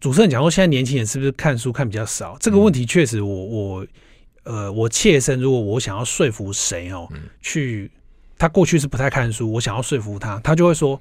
[0.00, 2.36] 主持人讲说，现在年轻人是不是看书看比较少？
[2.40, 3.86] 这个问题确实我，我我
[4.44, 7.08] 呃，我切身，如果我想要说服谁哦，
[7.40, 7.90] 去
[8.36, 11.00] 他过去是不太看书，我想要说服他，他就会说，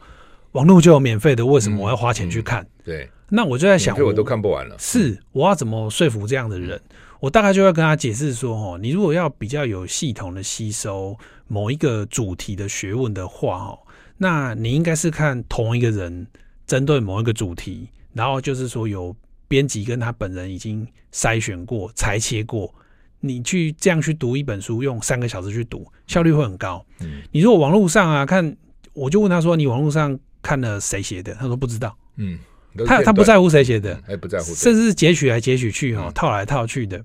[0.53, 2.61] 网络就有免费的，为什么我要花钱去看？
[2.61, 4.75] 嗯嗯、对，那我就在想，我都看不完了。
[4.79, 6.79] 是，我要怎么说服这样的人？
[7.19, 13.79] 我大概就要跟他解释说，哦，你如果要比较有系统的吸收某一个主题的学问的话，哦，
[14.17, 16.27] 那你应该是看同一个人
[16.67, 19.15] 针对某一个主题，然后就是说有
[19.47, 22.73] 编辑跟他本人已经筛选过、裁切过。
[23.25, 26.85] 你去这样去读一本书，用三个小时去读，效率会很高。
[26.99, 28.55] 嗯，你如果网络上啊看，
[28.91, 31.97] 我就问他说：“你网络上看了谁写的？”他说不知道。
[32.17, 32.37] 嗯，
[32.85, 37.01] 他他不在乎谁写的，还不在乎，甚至是截取来截取去哈，套来套去的。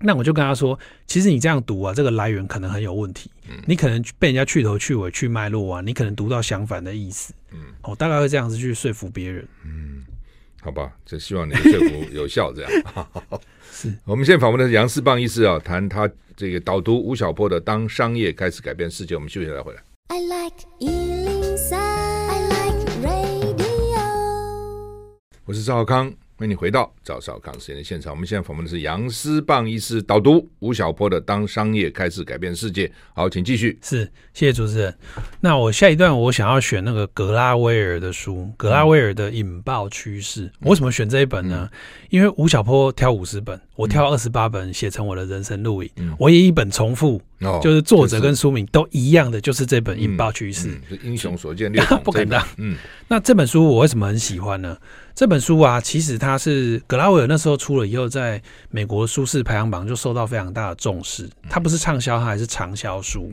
[0.00, 0.76] 那我就跟他说
[1.06, 3.30] ：“其实你这样读啊，这个来源可能很有问题。
[3.66, 7.34] 你可能被人家去头去尾去脉络啊，你可能读到相反的意思。
[7.52, 9.46] 嗯，我大概会这样子去说服别人。
[9.64, 10.02] 嗯，
[10.64, 12.70] 好吧，就希望你的说服有效，这样。
[13.72, 19.14] ”是我们现在访问的是杨世棒医师啊，谈他这个导读吴晓波的《当商业开始改变世界》。
[19.18, 19.82] 我们休息一下再回来。
[20.06, 24.02] I like 103, I like radio。
[25.44, 26.14] 我是赵浩康。
[26.42, 28.12] 欢迎你回到赵少康时间的现场。
[28.12, 32.88] 我们现在访问的是杨思棒医师导读吴晓波的《当商业开始改变世界》。
[33.14, 33.78] 好，请继续。
[33.80, 34.98] 是，谢谢主持人。
[35.40, 40.48] 那我下一段我想要选那个格拉威尔的书，格拉威尔的《引爆趋势》。
[40.62, 41.70] 我为什么选这一本呢？
[41.70, 41.78] 嗯、
[42.10, 45.88] 因为吴晓波挑五十本，我挑二十八本写成我的人生录影。
[45.98, 47.22] 嗯、我也一本重复。
[47.62, 50.68] 就是作者跟书名都一样的，就是这本《引爆趋势》，
[51.02, 52.46] 英雄所见略同， 不可当。
[52.56, 52.76] 嗯，
[53.08, 54.76] 那这本书我为什么很喜欢呢？
[55.14, 61.28] 这本书啊，其实它是格拉维尔那时候出了以后，在美国书市排行榜就受到非常大的重视。
[61.50, 63.30] 它不是畅销，它还是长销书。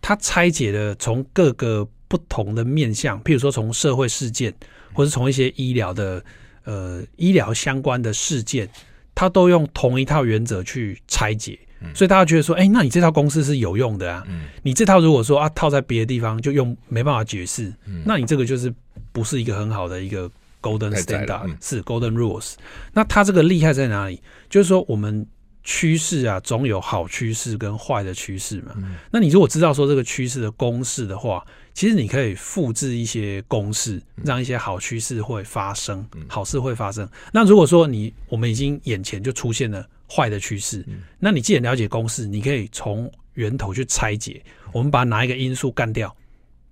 [0.00, 4.52] 它拆解了从各个不同的面向，譬如说从社会事件，
[4.92, 6.24] 或是从一些医疗的
[6.64, 8.68] 呃医疗相关的事件，
[9.14, 11.56] 它都用同一套原则去拆解。
[11.94, 14.24] 所以大家觉得说，哎、欸，那你这套公式是有用的啊？
[14.28, 18.72] 嗯、你这套如果说啊套在别的地方就用没办法解释，嗯、那你这个就是
[19.12, 22.54] 不是一个很好的一个 golden standard，、嗯、是 golden rules。
[22.92, 24.20] 那它这个厉害在哪里？
[24.48, 25.26] 就是说我们
[25.64, 28.72] 趋势啊，总有好趋势跟坏的趋势嘛。
[28.76, 37.08] 嗯、那你如果知道说这个趋势的公式的话，其实你可以复制一些公式，让一些好趋势会发生，嗯、好事会发生。
[37.32, 39.86] 那如果说你我们已经眼前就出现了。
[40.14, 40.84] 坏的趋势，
[41.18, 44.42] 那你既然了解公式，你可以从源头去拆解。
[44.70, 46.14] 我们把哪一个因素干掉，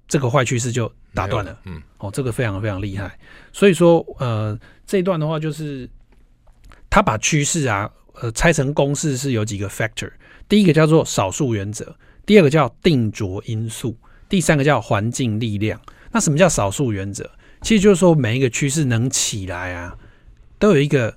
[0.06, 1.58] 这个坏趋势就打断了。
[1.64, 3.18] 嗯，哦，这个非常非常厉害。
[3.50, 5.88] 所以说，呃，这一段的话就是
[6.90, 10.10] 他把趋势啊，呃，拆成公式是有几个 factor。
[10.46, 13.96] 第一个叫做少数原则，第二个叫定着因素，
[14.28, 15.80] 第三个叫环境力量。
[16.12, 17.30] 那什么叫少数原则？
[17.62, 19.96] 其实就是说每一个趋势能起来啊，
[20.58, 21.16] 都有一个。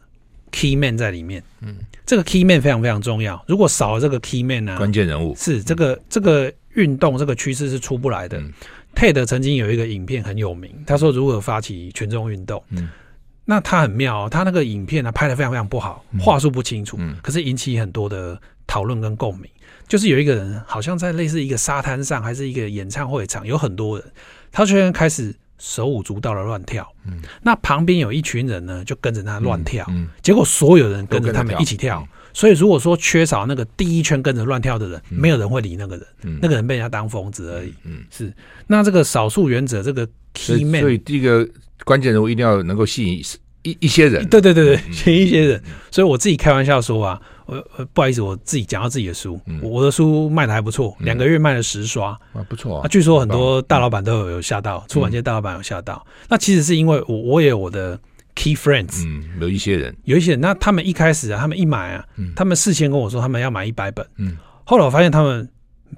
[0.53, 3.43] Key man 在里面，嗯，这个 Key man 非常非常重要。
[3.47, 5.35] 如果少了这个 Key man 呢、啊，关键人物。
[5.35, 8.37] 是这个这个运动这个趋势是出不来的。
[8.37, 8.53] 嗯、
[8.95, 12.87] TED 曾经有一个影片很有名，他说如何发起群众运动，嗯，
[13.45, 19.49] 那他很妙、哦，他那个影片呢拍的非常非常不好，话术不清楚，嗯，可是引起很多的讨论跟共鸣。
[19.87, 24.07] 就是有一个人好像在类似一个沙滩上，还是一个演唱会场，有很多人，
[24.51, 25.35] 他居然开始。
[25.65, 36.05] 手舞足蹈的乱跳，嗯，那旁边有一群人呢，就跟着他乱跳，嗯，结果所有人跟着他们一起跳，所以如果说缺少那个第一圈跟着乱跳的人，没有人会理那个人，
[36.41, 38.33] 那个人被人家当疯子而已，嗯，是。
[38.67, 41.47] 那这个少数原则，这个 key man，所以第一个
[41.85, 43.23] 关键人物一定要能够吸引
[43.61, 45.63] 一一些人，对对对对，吸引一些人。
[45.89, 47.21] 所以我自己开玩笑说啊。
[47.45, 52.85] 我呃，不好意思，我自己讲到自己的书，嗯、我的书卖的还不错，两、嗯、个月卖了十刷，啊，不错啊。
[52.85, 56.05] 啊，据说很多大老板都有有吓到，嗯、出版界大老板有吓到。
[56.07, 57.99] 嗯、那其实是因为我我也有我的
[58.35, 65.49] key friends，嗯，有一些人，有一些人，那他们一开始啊，他们一买啊，嗯、他们事先跟我说他们要买一百本，嗯，后来我发现他们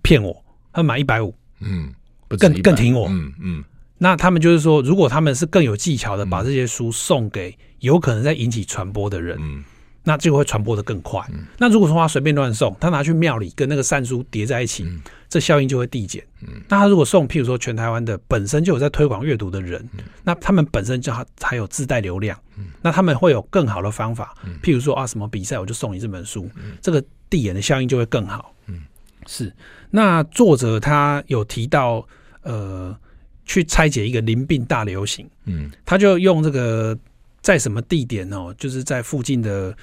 [0.02, 0.36] 骗我，
[0.74, 1.94] 他们买一百五，嗯，
[2.40, 3.60] 更更挺我，嗯嗯。
[3.60, 3.64] 嗯
[3.98, 9.64] 那他们就是说，如果他们是更有技巧的，把这些书送给有可能在引起传播的人，嗯。
[10.06, 11.20] 那就会传播的更快。
[11.34, 16.24] 嗯、那如果说他随便乱送，他拿去庙里跟那个善书叠在一起，嗯、这效应就会递减。
[16.42, 24.36] 嗯、那他如果送，譬如说全台湾的本身就有在推广阅读的人，嗯、那他们本身就还还有自带流量，嗯、那他们会有更好的方法。
[24.46, 28.54] 嗯、譬如说啊，什么比赛我就送你这本书，嗯、这个递延的效应就会更好。
[28.68, 28.84] 嗯，
[29.26, 29.52] 是。
[29.90, 32.08] 那作者他有提到，
[32.44, 32.96] 呃，
[33.44, 35.28] 去拆解一个淋病大流行。
[35.46, 36.96] 嗯，他就用这个
[37.42, 39.76] 在什么地点哦，就是在附近的。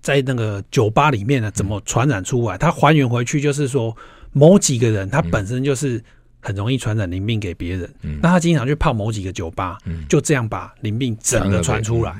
[0.00, 2.56] 在那个酒吧里面呢，怎么传染出来？
[2.56, 3.96] 它还原回去就是说，
[4.32, 6.02] 某几个人他本身就是
[6.40, 12.14] 很容易传染淋病给别人，那他经常去泡某几个酒吧，就这样把淋病整个传出来。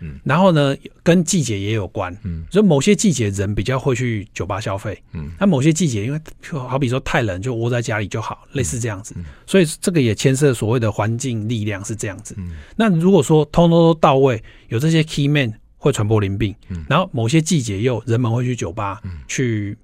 [0.00, 6.20] 嗯，然后呢，跟季节也有关，嗯，所以某些季节人比较会去酒吧消费，嗯，那某些季节因为
[6.50, 12.34] 好比说太冷就窝在家里就好，类似这样子，嗯，所以这个也牵涉所谓的环境力量是这样子。
[12.36, 15.50] 嗯，那如果说通通都到位，有这些 key man
[15.84, 19.76] 会传播淋病，嗯，然后某些季节又人们会去酒吧，嗯，去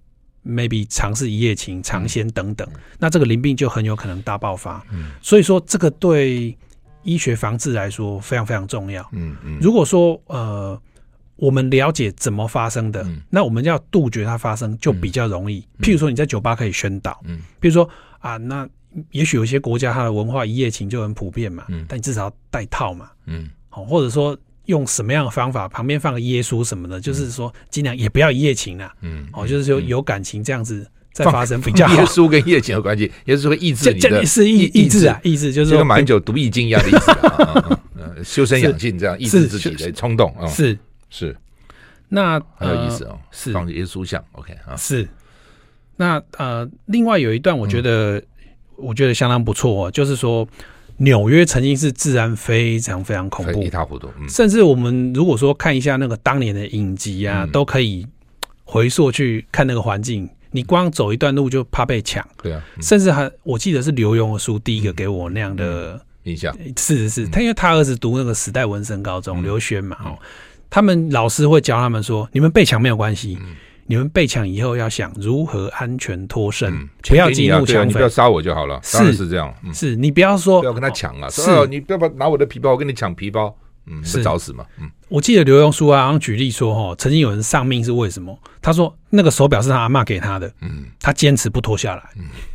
[0.43, 2.67] maybe 尝试一夜情、尝鲜等等，
[2.99, 4.83] 那这个淋病就很有可能大爆发。
[4.91, 6.57] 嗯，所以说这个对
[7.03, 9.07] 医学防治来说非常非常重要。
[9.13, 10.81] 嗯嗯，如果说呃
[11.37, 13.21] 我们了解怎么发生的，嗯。
[13.29, 15.61] 那我们要杜绝它发生就比较容易。
[15.81, 17.87] 譬如说你在酒吧可以宣导，嗯，譬如说
[18.21, 18.67] 啊，那
[19.11, 21.85] 也许有些国家它的文化一夜情就很普遍嘛，嗯。
[21.87, 24.37] 但你至少要戴套嘛，嗯，好，或者说
[24.71, 32.05] 用什么样的方法，旁边放个耶稣什么的，就是说尽量也不要一夜情啦，嗯，哦，就是说有感情这样子再发生比较好耶。
[32.07, 35.07] 稣跟夜情有关系，耶稣会抑制这你的是意意志。
[35.09, 37.79] 啊，意志就是说就跟马英九毒易经一样的意思啊，
[38.25, 40.79] 修身养性这样 抑制自己的冲动啊，是。
[41.11, 41.37] 是。
[42.09, 43.53] 那很有意思呃哦，是。
[43.53, 45.09] 放耶稣像，OK 啊，是，
[45.97, 48.23] 那呃，另外有一段我觉得、嗯。
[48.83, 50.49] 我觉得相当不错、哦，就是说
[51.03, 53.63] 纽约曾经是治安非常非常恐怖。
[53.63, 57.51] 一，塌糊涂，嗯，甚至我们如果说看一下那个当年的影集啊，嗯。
[57.51, 58.07] 都可以
[58.65, 60.29] 回溯去看那个环境。
[60.51, 62.83] 你光走一段路就怕被抢，对啊，嗯。
[62.83, 69.43] 甚至还我记得是刘墉的书第一个给我那样的，印象，是是是，他因为他儿子读那个时代文森高中，嗯。
[69.43, 70.19] 刘轩嘛，哦，
[70.69, 73.39] 他们老师会教他们说，你们被抢没有关系。
[73.91, 78.09] 嗯你们被抢以后要想如何安全脱身，嗯不要激怒抢匪对啊你不要。
[78.09, 83.53] 杀我就好了，是是这样，嗯，是你不要说不要跟他抢啊，是哦你不要把拿我的皮包，我跟你抢皮包，
[83.87, 88.39] 嗯，是找死嘛，嗯，我记得刘墉书啊，好像举例说，哈，曾经有人丧命是为什么？
[88.63, 92.03] 他说那个手表是他阿妈给他的，嗯，他坚持不脱下来。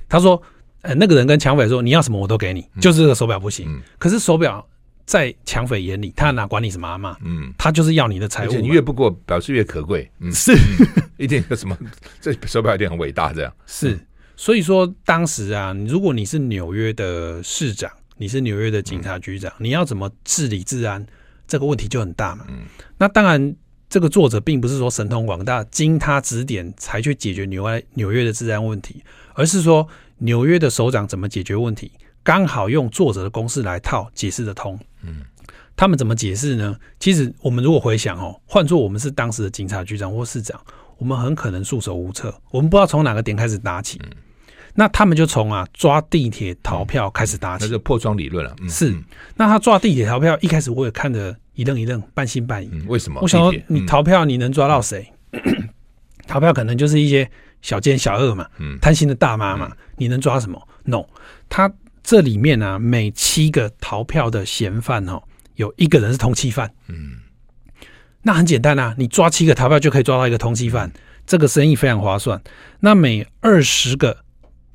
[0.07, 0.41] 他说，
[0.81, 3.65] 呃，那个人跟抢匪说，你要什么我都给你，就是这个手表不行。
[3.67, 4.65] 嗯可是手表
[5.05, 7.15] 在抢匪眼里，他哪管你什么阿妈？
[7.23, 8.51] 嗯，他就是要你的财物。
[8.59, 10.53] 你越不过，表示越可贵，嗯，是。
[11.17, 11.77] 一定有什么，
[12.19, 13.97] 这手表一定很伟大，这样，是，
[14.35, 21.05] 所以说当时啊，如果你是纽约的市长，你是纽约的警察局长，你要怎么治理治安，
[21.47, 22.45] 这个问题就很大嘛。
[22.49, 22.65] 嗯，
[22.97, 23.55] 那当然，
[23.87, 29.01] 这个作者并不是说神通广大，经他指点才去解决纽约纽约的治安问题，
[29.35, 29.87] 而是说
[30.17, 31.91] 纽约的首长怎么解决问题，
[32.25, 34.77] 刚好用作者的公式来套，解释得通。
[35.03, 35.21] 嗯，
[35.75, 36.75] 他们怎么解释呢？
[36.99, 40.59] 其实我们如果回想哦，换做我们是当时的警察局长或市长，
[40.97, 44.01] 我们很可能束手无策，我们不知道从哪个点开始打起。
[44.73, 47.65] 那他们就从啊抓地铁逃票开始打起。
[47.65, 49.03] 那是破窗理论了，嗯是嗯，
[49.35, 52.69] 那他抓地铁逃票，一开始我也看得一愣一愣，半信半疑。
[52.73, 53.21] 嗯，为什么？
[53.21, 55.07] 我想说，你逃票你能抓到谁？
[56.27, 57.29] 逃票可能就是一些
[57.61, 61.05] 小奸小恶嘛，嗯贪心的大妈嘛，你能抓什么？No，
[61.47, 61.71] 他
[62.05, 65.23] 这里面呢、啊，每七个逃票的嫌犯哦，
[65.55, 66.71] 有一个人是通缉犯。
[66.87, 67.17] 嗯，
[68.21, 70.91] 那很简单啊，你抓七个逃票就可以抓到一个通缉犯，
[71.25, 72.39] 这个生意非常划算。
[72.79, 74.15] 那每二十个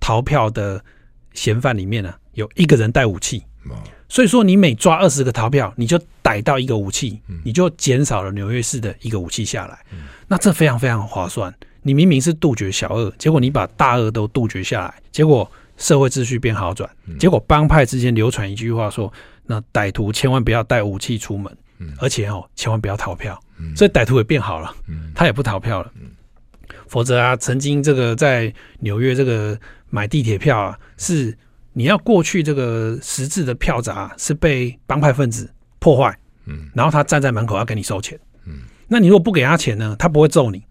[0.01, 0.85] 逃票的
[1.33, 3.45] 嫌犯里面呢、啊，有一个人带武器。
[3.71, 3.77] 哦
[4.13, 9.79] 所以说，你每抓二十个逃票，你就逮到一个武器，你就减少了纽约市的一个武器下来。
[10.27, 11.55] 那这非常非常划算。
[11.83, 15.49] 你明明是杜绝小恶，结果你把大恶都杜绝下来，结果
[15.81, 16.89] 社会秩序变好转。
[17.19, 19.13] 结果帮派之间流传一句话说：
[19.45, 21.53] 那歹徒千万不要带武器出门，
[21.99, 23.37] 而且哦，千万不要逃票。
[23.75, 24.73] 所以歹徒也变好了，
[25.13, 25.91] 他也不逃票了。
[26.87, 31.37] 否则啊，曾经这个在纽约这个买地铁票啊，是。
[31.73, 36.13] 你要过去这个实质的票闸是被帮派分子破坏，
[36.47, 40.65] 嗯，然后他站在门口要给你收钱，嗯，那你如果不给他钱呢，他不会揍你，嗯，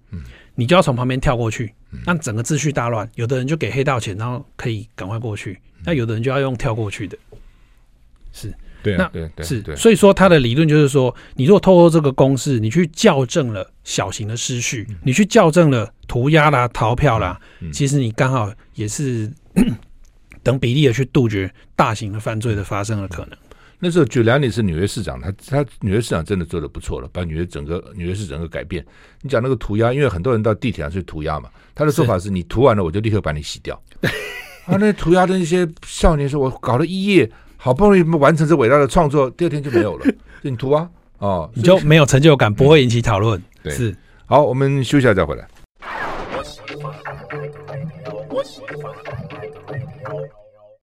[0.59, 1.73] 你就要从旁边跳过去，
[2.05, 3.09] 那整个秩序大乱。
[3.15, 7.17] 有的人就给黑道钱，然后可以赶快过去，那有的人就要用跳过去的，
[8.33, 17.39] 是，对啊，那对对是对，所以说他的理论就是说，你如果透过这个公式，你去校正了小型的失序，你去校正了涂鸦啦、逃票啦，
[17.71, 19.31] 其实你刚好也是。
[20.41, 23.37] 等比例的去杜绝大型的犯罪的发生的可能。
[23.81, 28.85] 那时候，Giuliani 是纽约市长，他他纽约市长真的做的不错了，把纽约整个纽约市整个改变。
[29.21, 33.81] 你讲那个涂鸦，因为很多人到地铁上去涂鸦嘛，他的做法是你涂完了，我就立刻把你洗掉。
[34.67, 40.05] 啊，那涂鸦的那些少年说，我搞了一夜，好不容易完成这伟大的创作，第二天就没有了。
[40.43, 40.89] 就你涂啊，
[41.19, 43.41] 哦，你就没有成就感，不会引起讨论。
[43.63, 43.95] 对，是。
[44.25, 45.47] 好，我们休息一下再回来。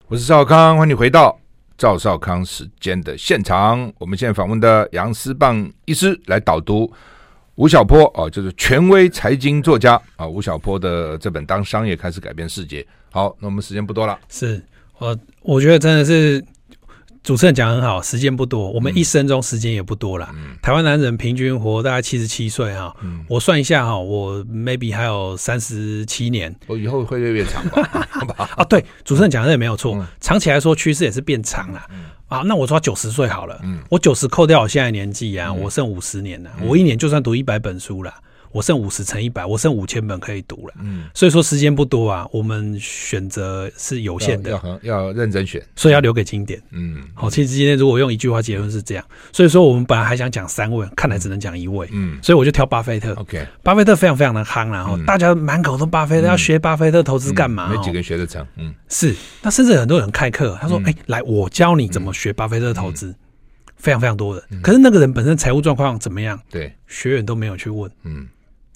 [0.09, 1.39] 我是赵少康，欢迎你回到
[1.79, 3.93] 赵少康时间的现场。
[3.99, 6.93] 我们现在访问的杨思棒医师来导读
[7.57, 12.83] 吴晓波啊，就是权威财经作家啊，吴晓波的这本《当商业开始改变世界》。
[13.11, 14.63] 好，那我们时间不多了，是
[14.99, 16.45] 我我觉得真的是
[17.27, 20.31] 主持人讲很好，时间不多，我们一生中时间也不多了。
[20.33, 28.47] 嗯、台湾男人平均活大概七十七岁哈，嗯、我算一下哈，我 maybe 还有三十七年，我以后会越来越长吧？
[28.55, 31.83] 啊，对，主持人讲的也没有错，嗯、长期来说趋势也是变长了。
[31.91, 38.15] 嗯、啊，那我说九十岁好了，嗯、我九十扣掉我现在年纪啊，嗯、我剩五十年了，嗯、我一年就算读一百本书了。
[38.57, 40.75] 我剩五十乘一百，我剩五千本可以读了。
[40.81, 46.59] 嗯，所以说时间不多啊，我们选择是有限的，要要，要认真选，所以要留给经典。
[46.71, 51.87] 嗯，好，其实今天如果用一句话结论是这样，所以说我们本来还想讲三位，看来只能讲一位。
[51.93, 53.13] 嗯，所以我就挑巴菲特。
[53.17, 57.69] OK，巴菲特非常非常的夯，然后大家满口都巴菲特，要学巴菲特投资干嘛？
[57.69, 58.43] 没几个人学得成。
[58.57, 59.15] 嗯，是。
[59.43, 63.15] 那甚至很多人开课，他说：“哎，来，我教你怎么学巴菲特投资。”
[63.77, 64.43] 非常非常多的。
[64.63, 66.41] 可是那个人本身财务状况怎么样？
[66.51, 67.91] 对，学员都没有去问。
[68.05, 68.27] 嗯。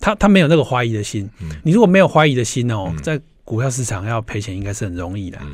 [0.01, 5.39] 他他没有那个怀疑的心，嗯、你如果没有怀疑的心哦，嗯、在股票市场要赔钱应该是很容易的。
[5.43, 5.53] 嗯、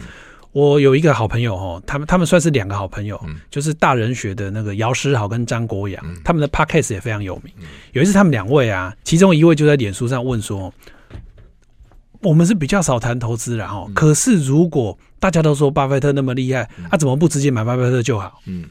[0.52, 7.52] 我有一个好朋友哦，他们他们算是两个好朋友，嗯、就是大人学的那个姚诗豪跟张国阳，嗯、他们的 podcast 也非常有名。
[7.58, 10.72] 嗯、有一次他们两位啊，其中一位就在脸书上问说
[12.22, 18.64] ：“我们是比较少谈投资，然后、嗯、可是如果大家都说巴菲特那么厉害，他、怎么不直接买巴菲特就好？”嗯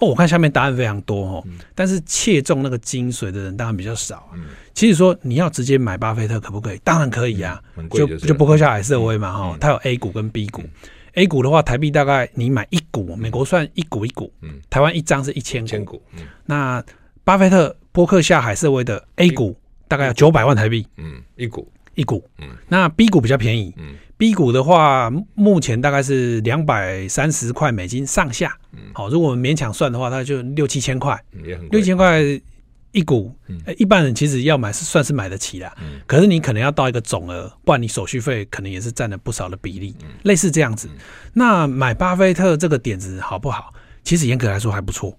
[0.00, 4.34] 哦，我看下面答案非常多哦，嗯、但是切中那个精髓的人当然比较少、啊。
[4.34, 6.80] 嗯、其实说你要直接买巴菲特可不可以？
[6.82, 10.62] 当然可以啊，嗯、就就伯克夏海瑟威嘛哈，它有 A 股跟 B 股。
[10.62, 10.70] 嗯、
[11.14, 15.68] A 股的话，台币大概你买一股，美国算一股一股，嗯、台湾一张是一千股。
[15.68, 16.84] 千股嗯、那
[17.22, 21.70] 巴菲特伯克夏海瑟威的 A 股大概要九百万台币，嗯，一股。
[21.94, 22.28] 一股。
[22.38, 28.56] 嗯、那 B 股比较便宜，嗯 B 股的话，目前大概是两百三十块美金上下。
[28.92, 31.20] 好，如果我们勉强算的话，它就六七千块，
[31.70, 32.22] 六千块
[32.92, 33.34] 一股。
[33.76, 35.74] 一般人其实要买是算是买得起啦。
[36.06, 39.96] 可是你可能要到一个总额，不然你手续费可能也是占了不少的比例。
[40.22, 40.88] 类似这样子。
[41.32, 43.74] 那买巴菲特这个点子好不好？
[44.04, 45.18] 其实严格来说还不错。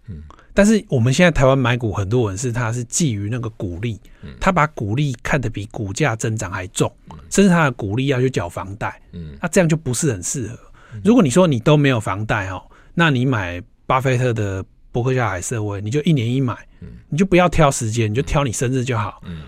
[0.56, 4.00] 但是我们现在台湾买股，很多人是他是基于那个股利，
[4.40, 6.90] 他把股利看得比股价增长还重，
[7.30, 9.02] 甚至他的股利要去缴房贷，
[9.42, 10.58] 那这样就不是很适合。
[11.04, 16.58] 如果你说你都没有房贷哦，那你买巴菲特的伯克夏海瑟威，你就一年一买，
[17.10, 19.22] 你就不要挑时间，你就挑你生日就好。
[19.26, 19.42] 嗯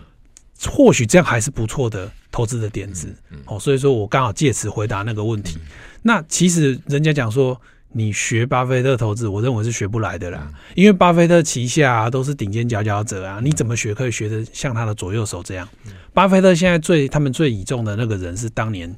[0.70, 3.58] 或许这样还是不错的投资的点子哦。
[3.58, 5.58] 所以说我刚好借此回答那个问题。
[6.01, 7.58] 那其实人家讲说。
[7.98, 15.68] 你学巴菲特投资，我认为是学不来的啦，因为巴菲特旗下啊都是顶尖佼佼者啊，你怎么学可以学得像他的左右手这样？
[16.14, 18.95] 巴菲特现在最他们最倚重的那个人是当年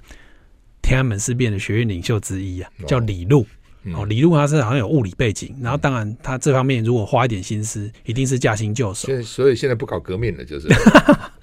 [0.82, 3.48] 天安门事变的学院领袖之一啊，叫李路。
[3.94, 9.08] 哦，李路他是好像有物理背景，然后当然他这方面如果花一点心思，一定是驾轻就熟。
[9.24, 10.68] 所以现在不搞革命了，就是。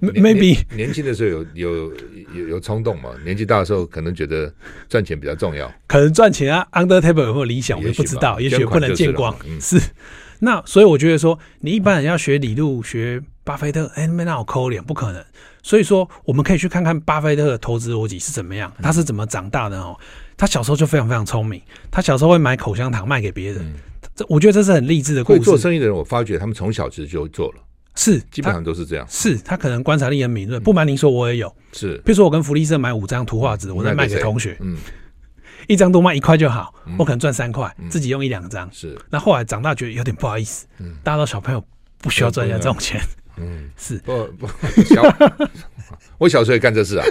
[0.00, 1.94] maybe 年轻的时候有有
[2.34, 3.10] 有有冲动嘛？
[3.24, 4.52] 年纪大的时候可能觉得
[4.88, 6.66] 赚钱比较重要，可能赚钱啊。
[6.72, 9.36] Under table 有没有理想，我也不知道，也许不能见光。
[9.46, 9.80] 嗯、是，
[10.40, 15.24] 那所以我觉得说，你一般人要学李路、学巴菲特，哎、欸，那我抠脸，不可能。
[15.62, 19.94] 所以说，我们可以去看看巴菲特的投资逻辑是怎么样，他是怎么长大的哦。
[20.38, 23.74] 他小时候就非常非常聪明，他小时候会买口香糖卖给别人，
[24.14, 25.38] 这、嗯、我觉得这是很励志的故事。
[25.38, 27.62] 会做生意的人，我发觉他们从小其实就做了。
[28.00, 29.06] 是，基本上都是这样。
[29.10, 30.58] 是他可能观察力很敏锐。
[30.58, 31.54] 不瞒您说，我也有。
[31.72, 34.56] 是，比如说我跟福利社买五张图画纸，我再卖给同学。
[34.60, 34.78] 嗯，
[35.68, 38.66] 一张多卖一块就好，我可能赚三块，自己用一两张。
[38.72, 38.98] 是。
[39.10, 40.66] 那后来长大觉得有点不好意思。
[40.78, 40.94] 嗯。
[41.04, 41.62] 大家都小朋友
[41.98, 42.98] 不需要赚人家这种钱。
[43.36, 43.98] 嗯， 是。
[43.98, 44.46] 不不，
[44.84, 45.02] 小
[46.16, 47.04] 我小时候也干这事啊。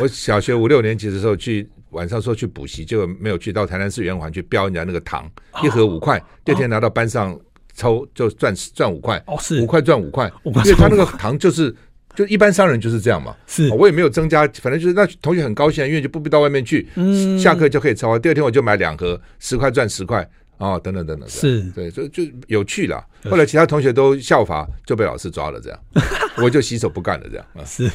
[0.00, 5.30] 我小学五六年级的时候去晚上说去补习，就没有去到台南市圆环去标人家那个糖，
[5.62, 7.38] 一盒五块，第二天拿到班上。
[7.78, 11.72] 抽就赚赚五块哦，是五块赚五块，因为他那个糖就是
[12.16, 13.34] 就一般商人就是这样嘛。
[13.46, 18.18] 是，我也没有增加，反正就是那同学很高兴，因为就不必到外面去，嗯，下课就可以抽。
[18.18, 21.28] 第二天我就买两盒，十块赚十块啊，等等等等。
[21.28, 23.06] 是，对，就就有趣了。
[23.30, 25.78] 后来其他同学都效法，就被老师抓了，这样
[26.42, 27.64] 我就洗手不干了，这样啊。
[27.64, 27.88] 是，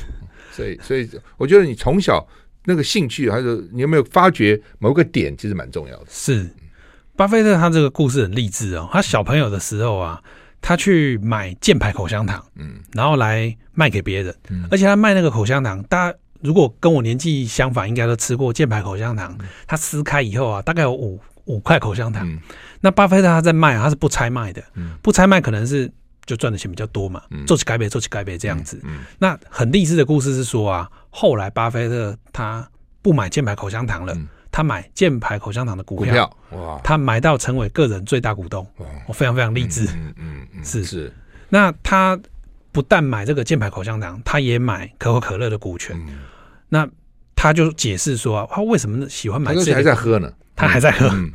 [0.53, 2.25] 所以所以我觉得你从小
[2.63, 6.05] 那个兴趣，还是你有没有发觉某个点，其实蛮重要的。
[6.09, 6.47] 是。
[7.15, 8.89] 巴菲特他这个故事很励志哦。
[8.91, 10.21] 他小朋友的时候啊，
[10.61, 19.37] 他去买箭牌口香糖，嗯，然后来卖给别人，嗯，而且他卖那个口香糖，大家如果跟我年纪相反，应该都吃过箭牌口香糖。
[19.67, 22.27] 他撕开以后啊，大概有五五块口香糖。
[22.81, 24.63] 那巴菲特他在卖，他是不拆卖的，
[25.01, 25.91] 不拆卖可能是
[26.25, 28.81] 就赚的钱比较多嘛，做起改变，做起改变这样子。
[29.19, 32.67] 那很励志的故事是说啊，后来巴菲特他
[33.01, 34.17] 不买箭牌口香糖了。
[34.53, 38.65] 他买箭牌口香糖的股票，哇，他买到成为个人最大股东，
[39.07, 41.11] 我非常非常励志，嗯嗯，嗯是是。
[41.49, 42.17] 那他
[42.71, 45.99] 不但买这个箭牌口香糖，他也买可口可乐的股权。
[46.07, 46.19] 嗯、
[46.69, 46.87] 那
[47.35, 49.65] 他就解释说啊，他为什么喜欢买这个？
[49.65, 51.07] 他还在喝呢，他还在喝。
[51.07, 51.31] 嗯、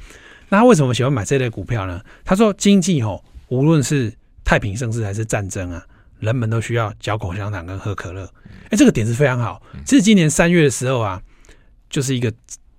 [0.49, 2.01] 那他为什么喜欢买这类股票呢？
[2.25, 4.15] 他说经济吼，无论是
[4.45, 5.85] 太平盛世还是战争啊，
[6.21, 8.31] 人们都需要嚼口香糖跟喝可乐。
[8.71, 9.61] 哎，这个点子非常好。
[9.85, 11.21] 其实今年三月的时候啊，
[11.91, 12.33] 就是一个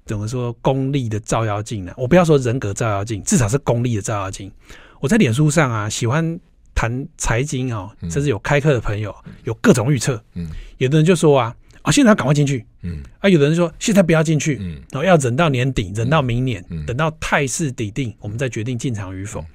[0.10, 1.94] 怎么说功利的照妖镜呢？
[1.96, 4.52] 我不要说人格照妖镜，至少是功利的照妖镜。
[5.00, 6.40] 我在脸书上啊，喜欢
[6.74, 10.20] 谈财经哦，甚至有开课的朋友，有各种预测。
[10.34, 10.50] 嗯，
[10.80, 12.66] 有的人就说啊，啊，现在要赶快进去。
[12.82, 14.58] 嗯，啊，有的人说现在不要进去。
[14.60, 19.46] 嗯，然后要忍到年底，忍到明年，等到态势底定，我们再决定进场与否。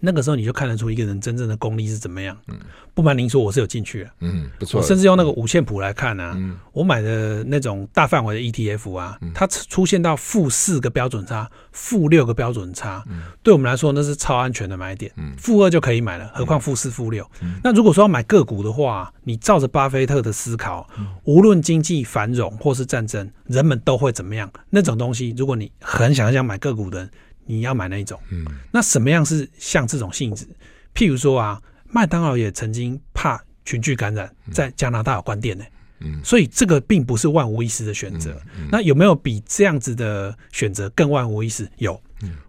[0.00, 2.36] 那个时候你就看得出一个人真正的功力是怎么样。
[2.48, 2.58] 嗯，
[2.94, 4.10] 不瞒您说，我是有进去的。
[4.20, 4.80] 嗯，不错。
[4.80, 13.04] 我甚至用那个五线谱来看啊，嗯，我买的那种大范围的 ETF 啊，它出现到负四个标准差，负六个标准差，
[13.42, 15.12] 对我们来说那是超安全的买点。
[15.16, 17.28] 嗯，负二就可以买了，何况负四、负六。
[17.62, 20.88] 那如果说要买个股的话，你照着巴菲特的思考，
[21.24, 24.50] 无论经济繁荣或是战争，人们都会怎么样？
[24.70, 27.10] 那种东西，如果你很想要买个股的人。
[27.50, 30.46] 你要买那一种，嗯，那什么样是像这种性质？
[30.94, 35.64] 譬如说啊，麦当劳也曾经怕群聚感染，在加拿大有关店呢，
[36.00, 38.40] 嗯，所以这个并不是万无一失的选择。
[38.70, 41.68] 那有没有比这样子的选择更万无一失？
[41.78, 42.00] 有，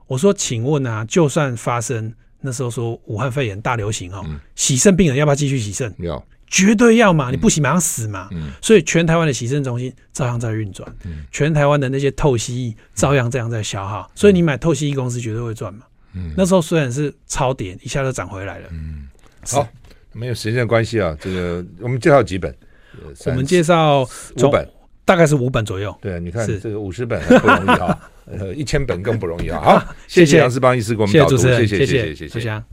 [0.08, 4.26] 我说，请问啊，就算发生那时候说武汉肺炎大流行哦，
[4.56, 5.94] 洗肾病人要不要继续洗肾？
[6.00, 6.24] 要。
[6.52, 8.28] 绝对要嘛，你不洗马上死嘛。
[8.32, 14.02] 嗯、所以全台湾的洗肾中心照样在运转，嗯、全台湾的那些透析液照样这样在消耗。
[14.02, 15.86] 嗯、所以你买透析液公司绝对会赚嘛。
[16.14, 18.68] 嗯，那时候虽然是超跌，一下就涨回来了。
[18.72, 19.08] 嗯，
[19.48, 19.66] 好，
[20.12, 21.16] 没有时间关系啊。
[21.22, 22.54] 这个我们介绍几本，
[23.28, 24.70] 我们介绍五本，
[25.06, 25.98] 大概是五本左右。
[26.02, 29.62] 对，你看这个五十本不容易啊，呃，一千本更不容易啊。
[29.64, 32.64] 好， 谢谢杨世邦医师给我们导读，谢谢谢谢谢谢。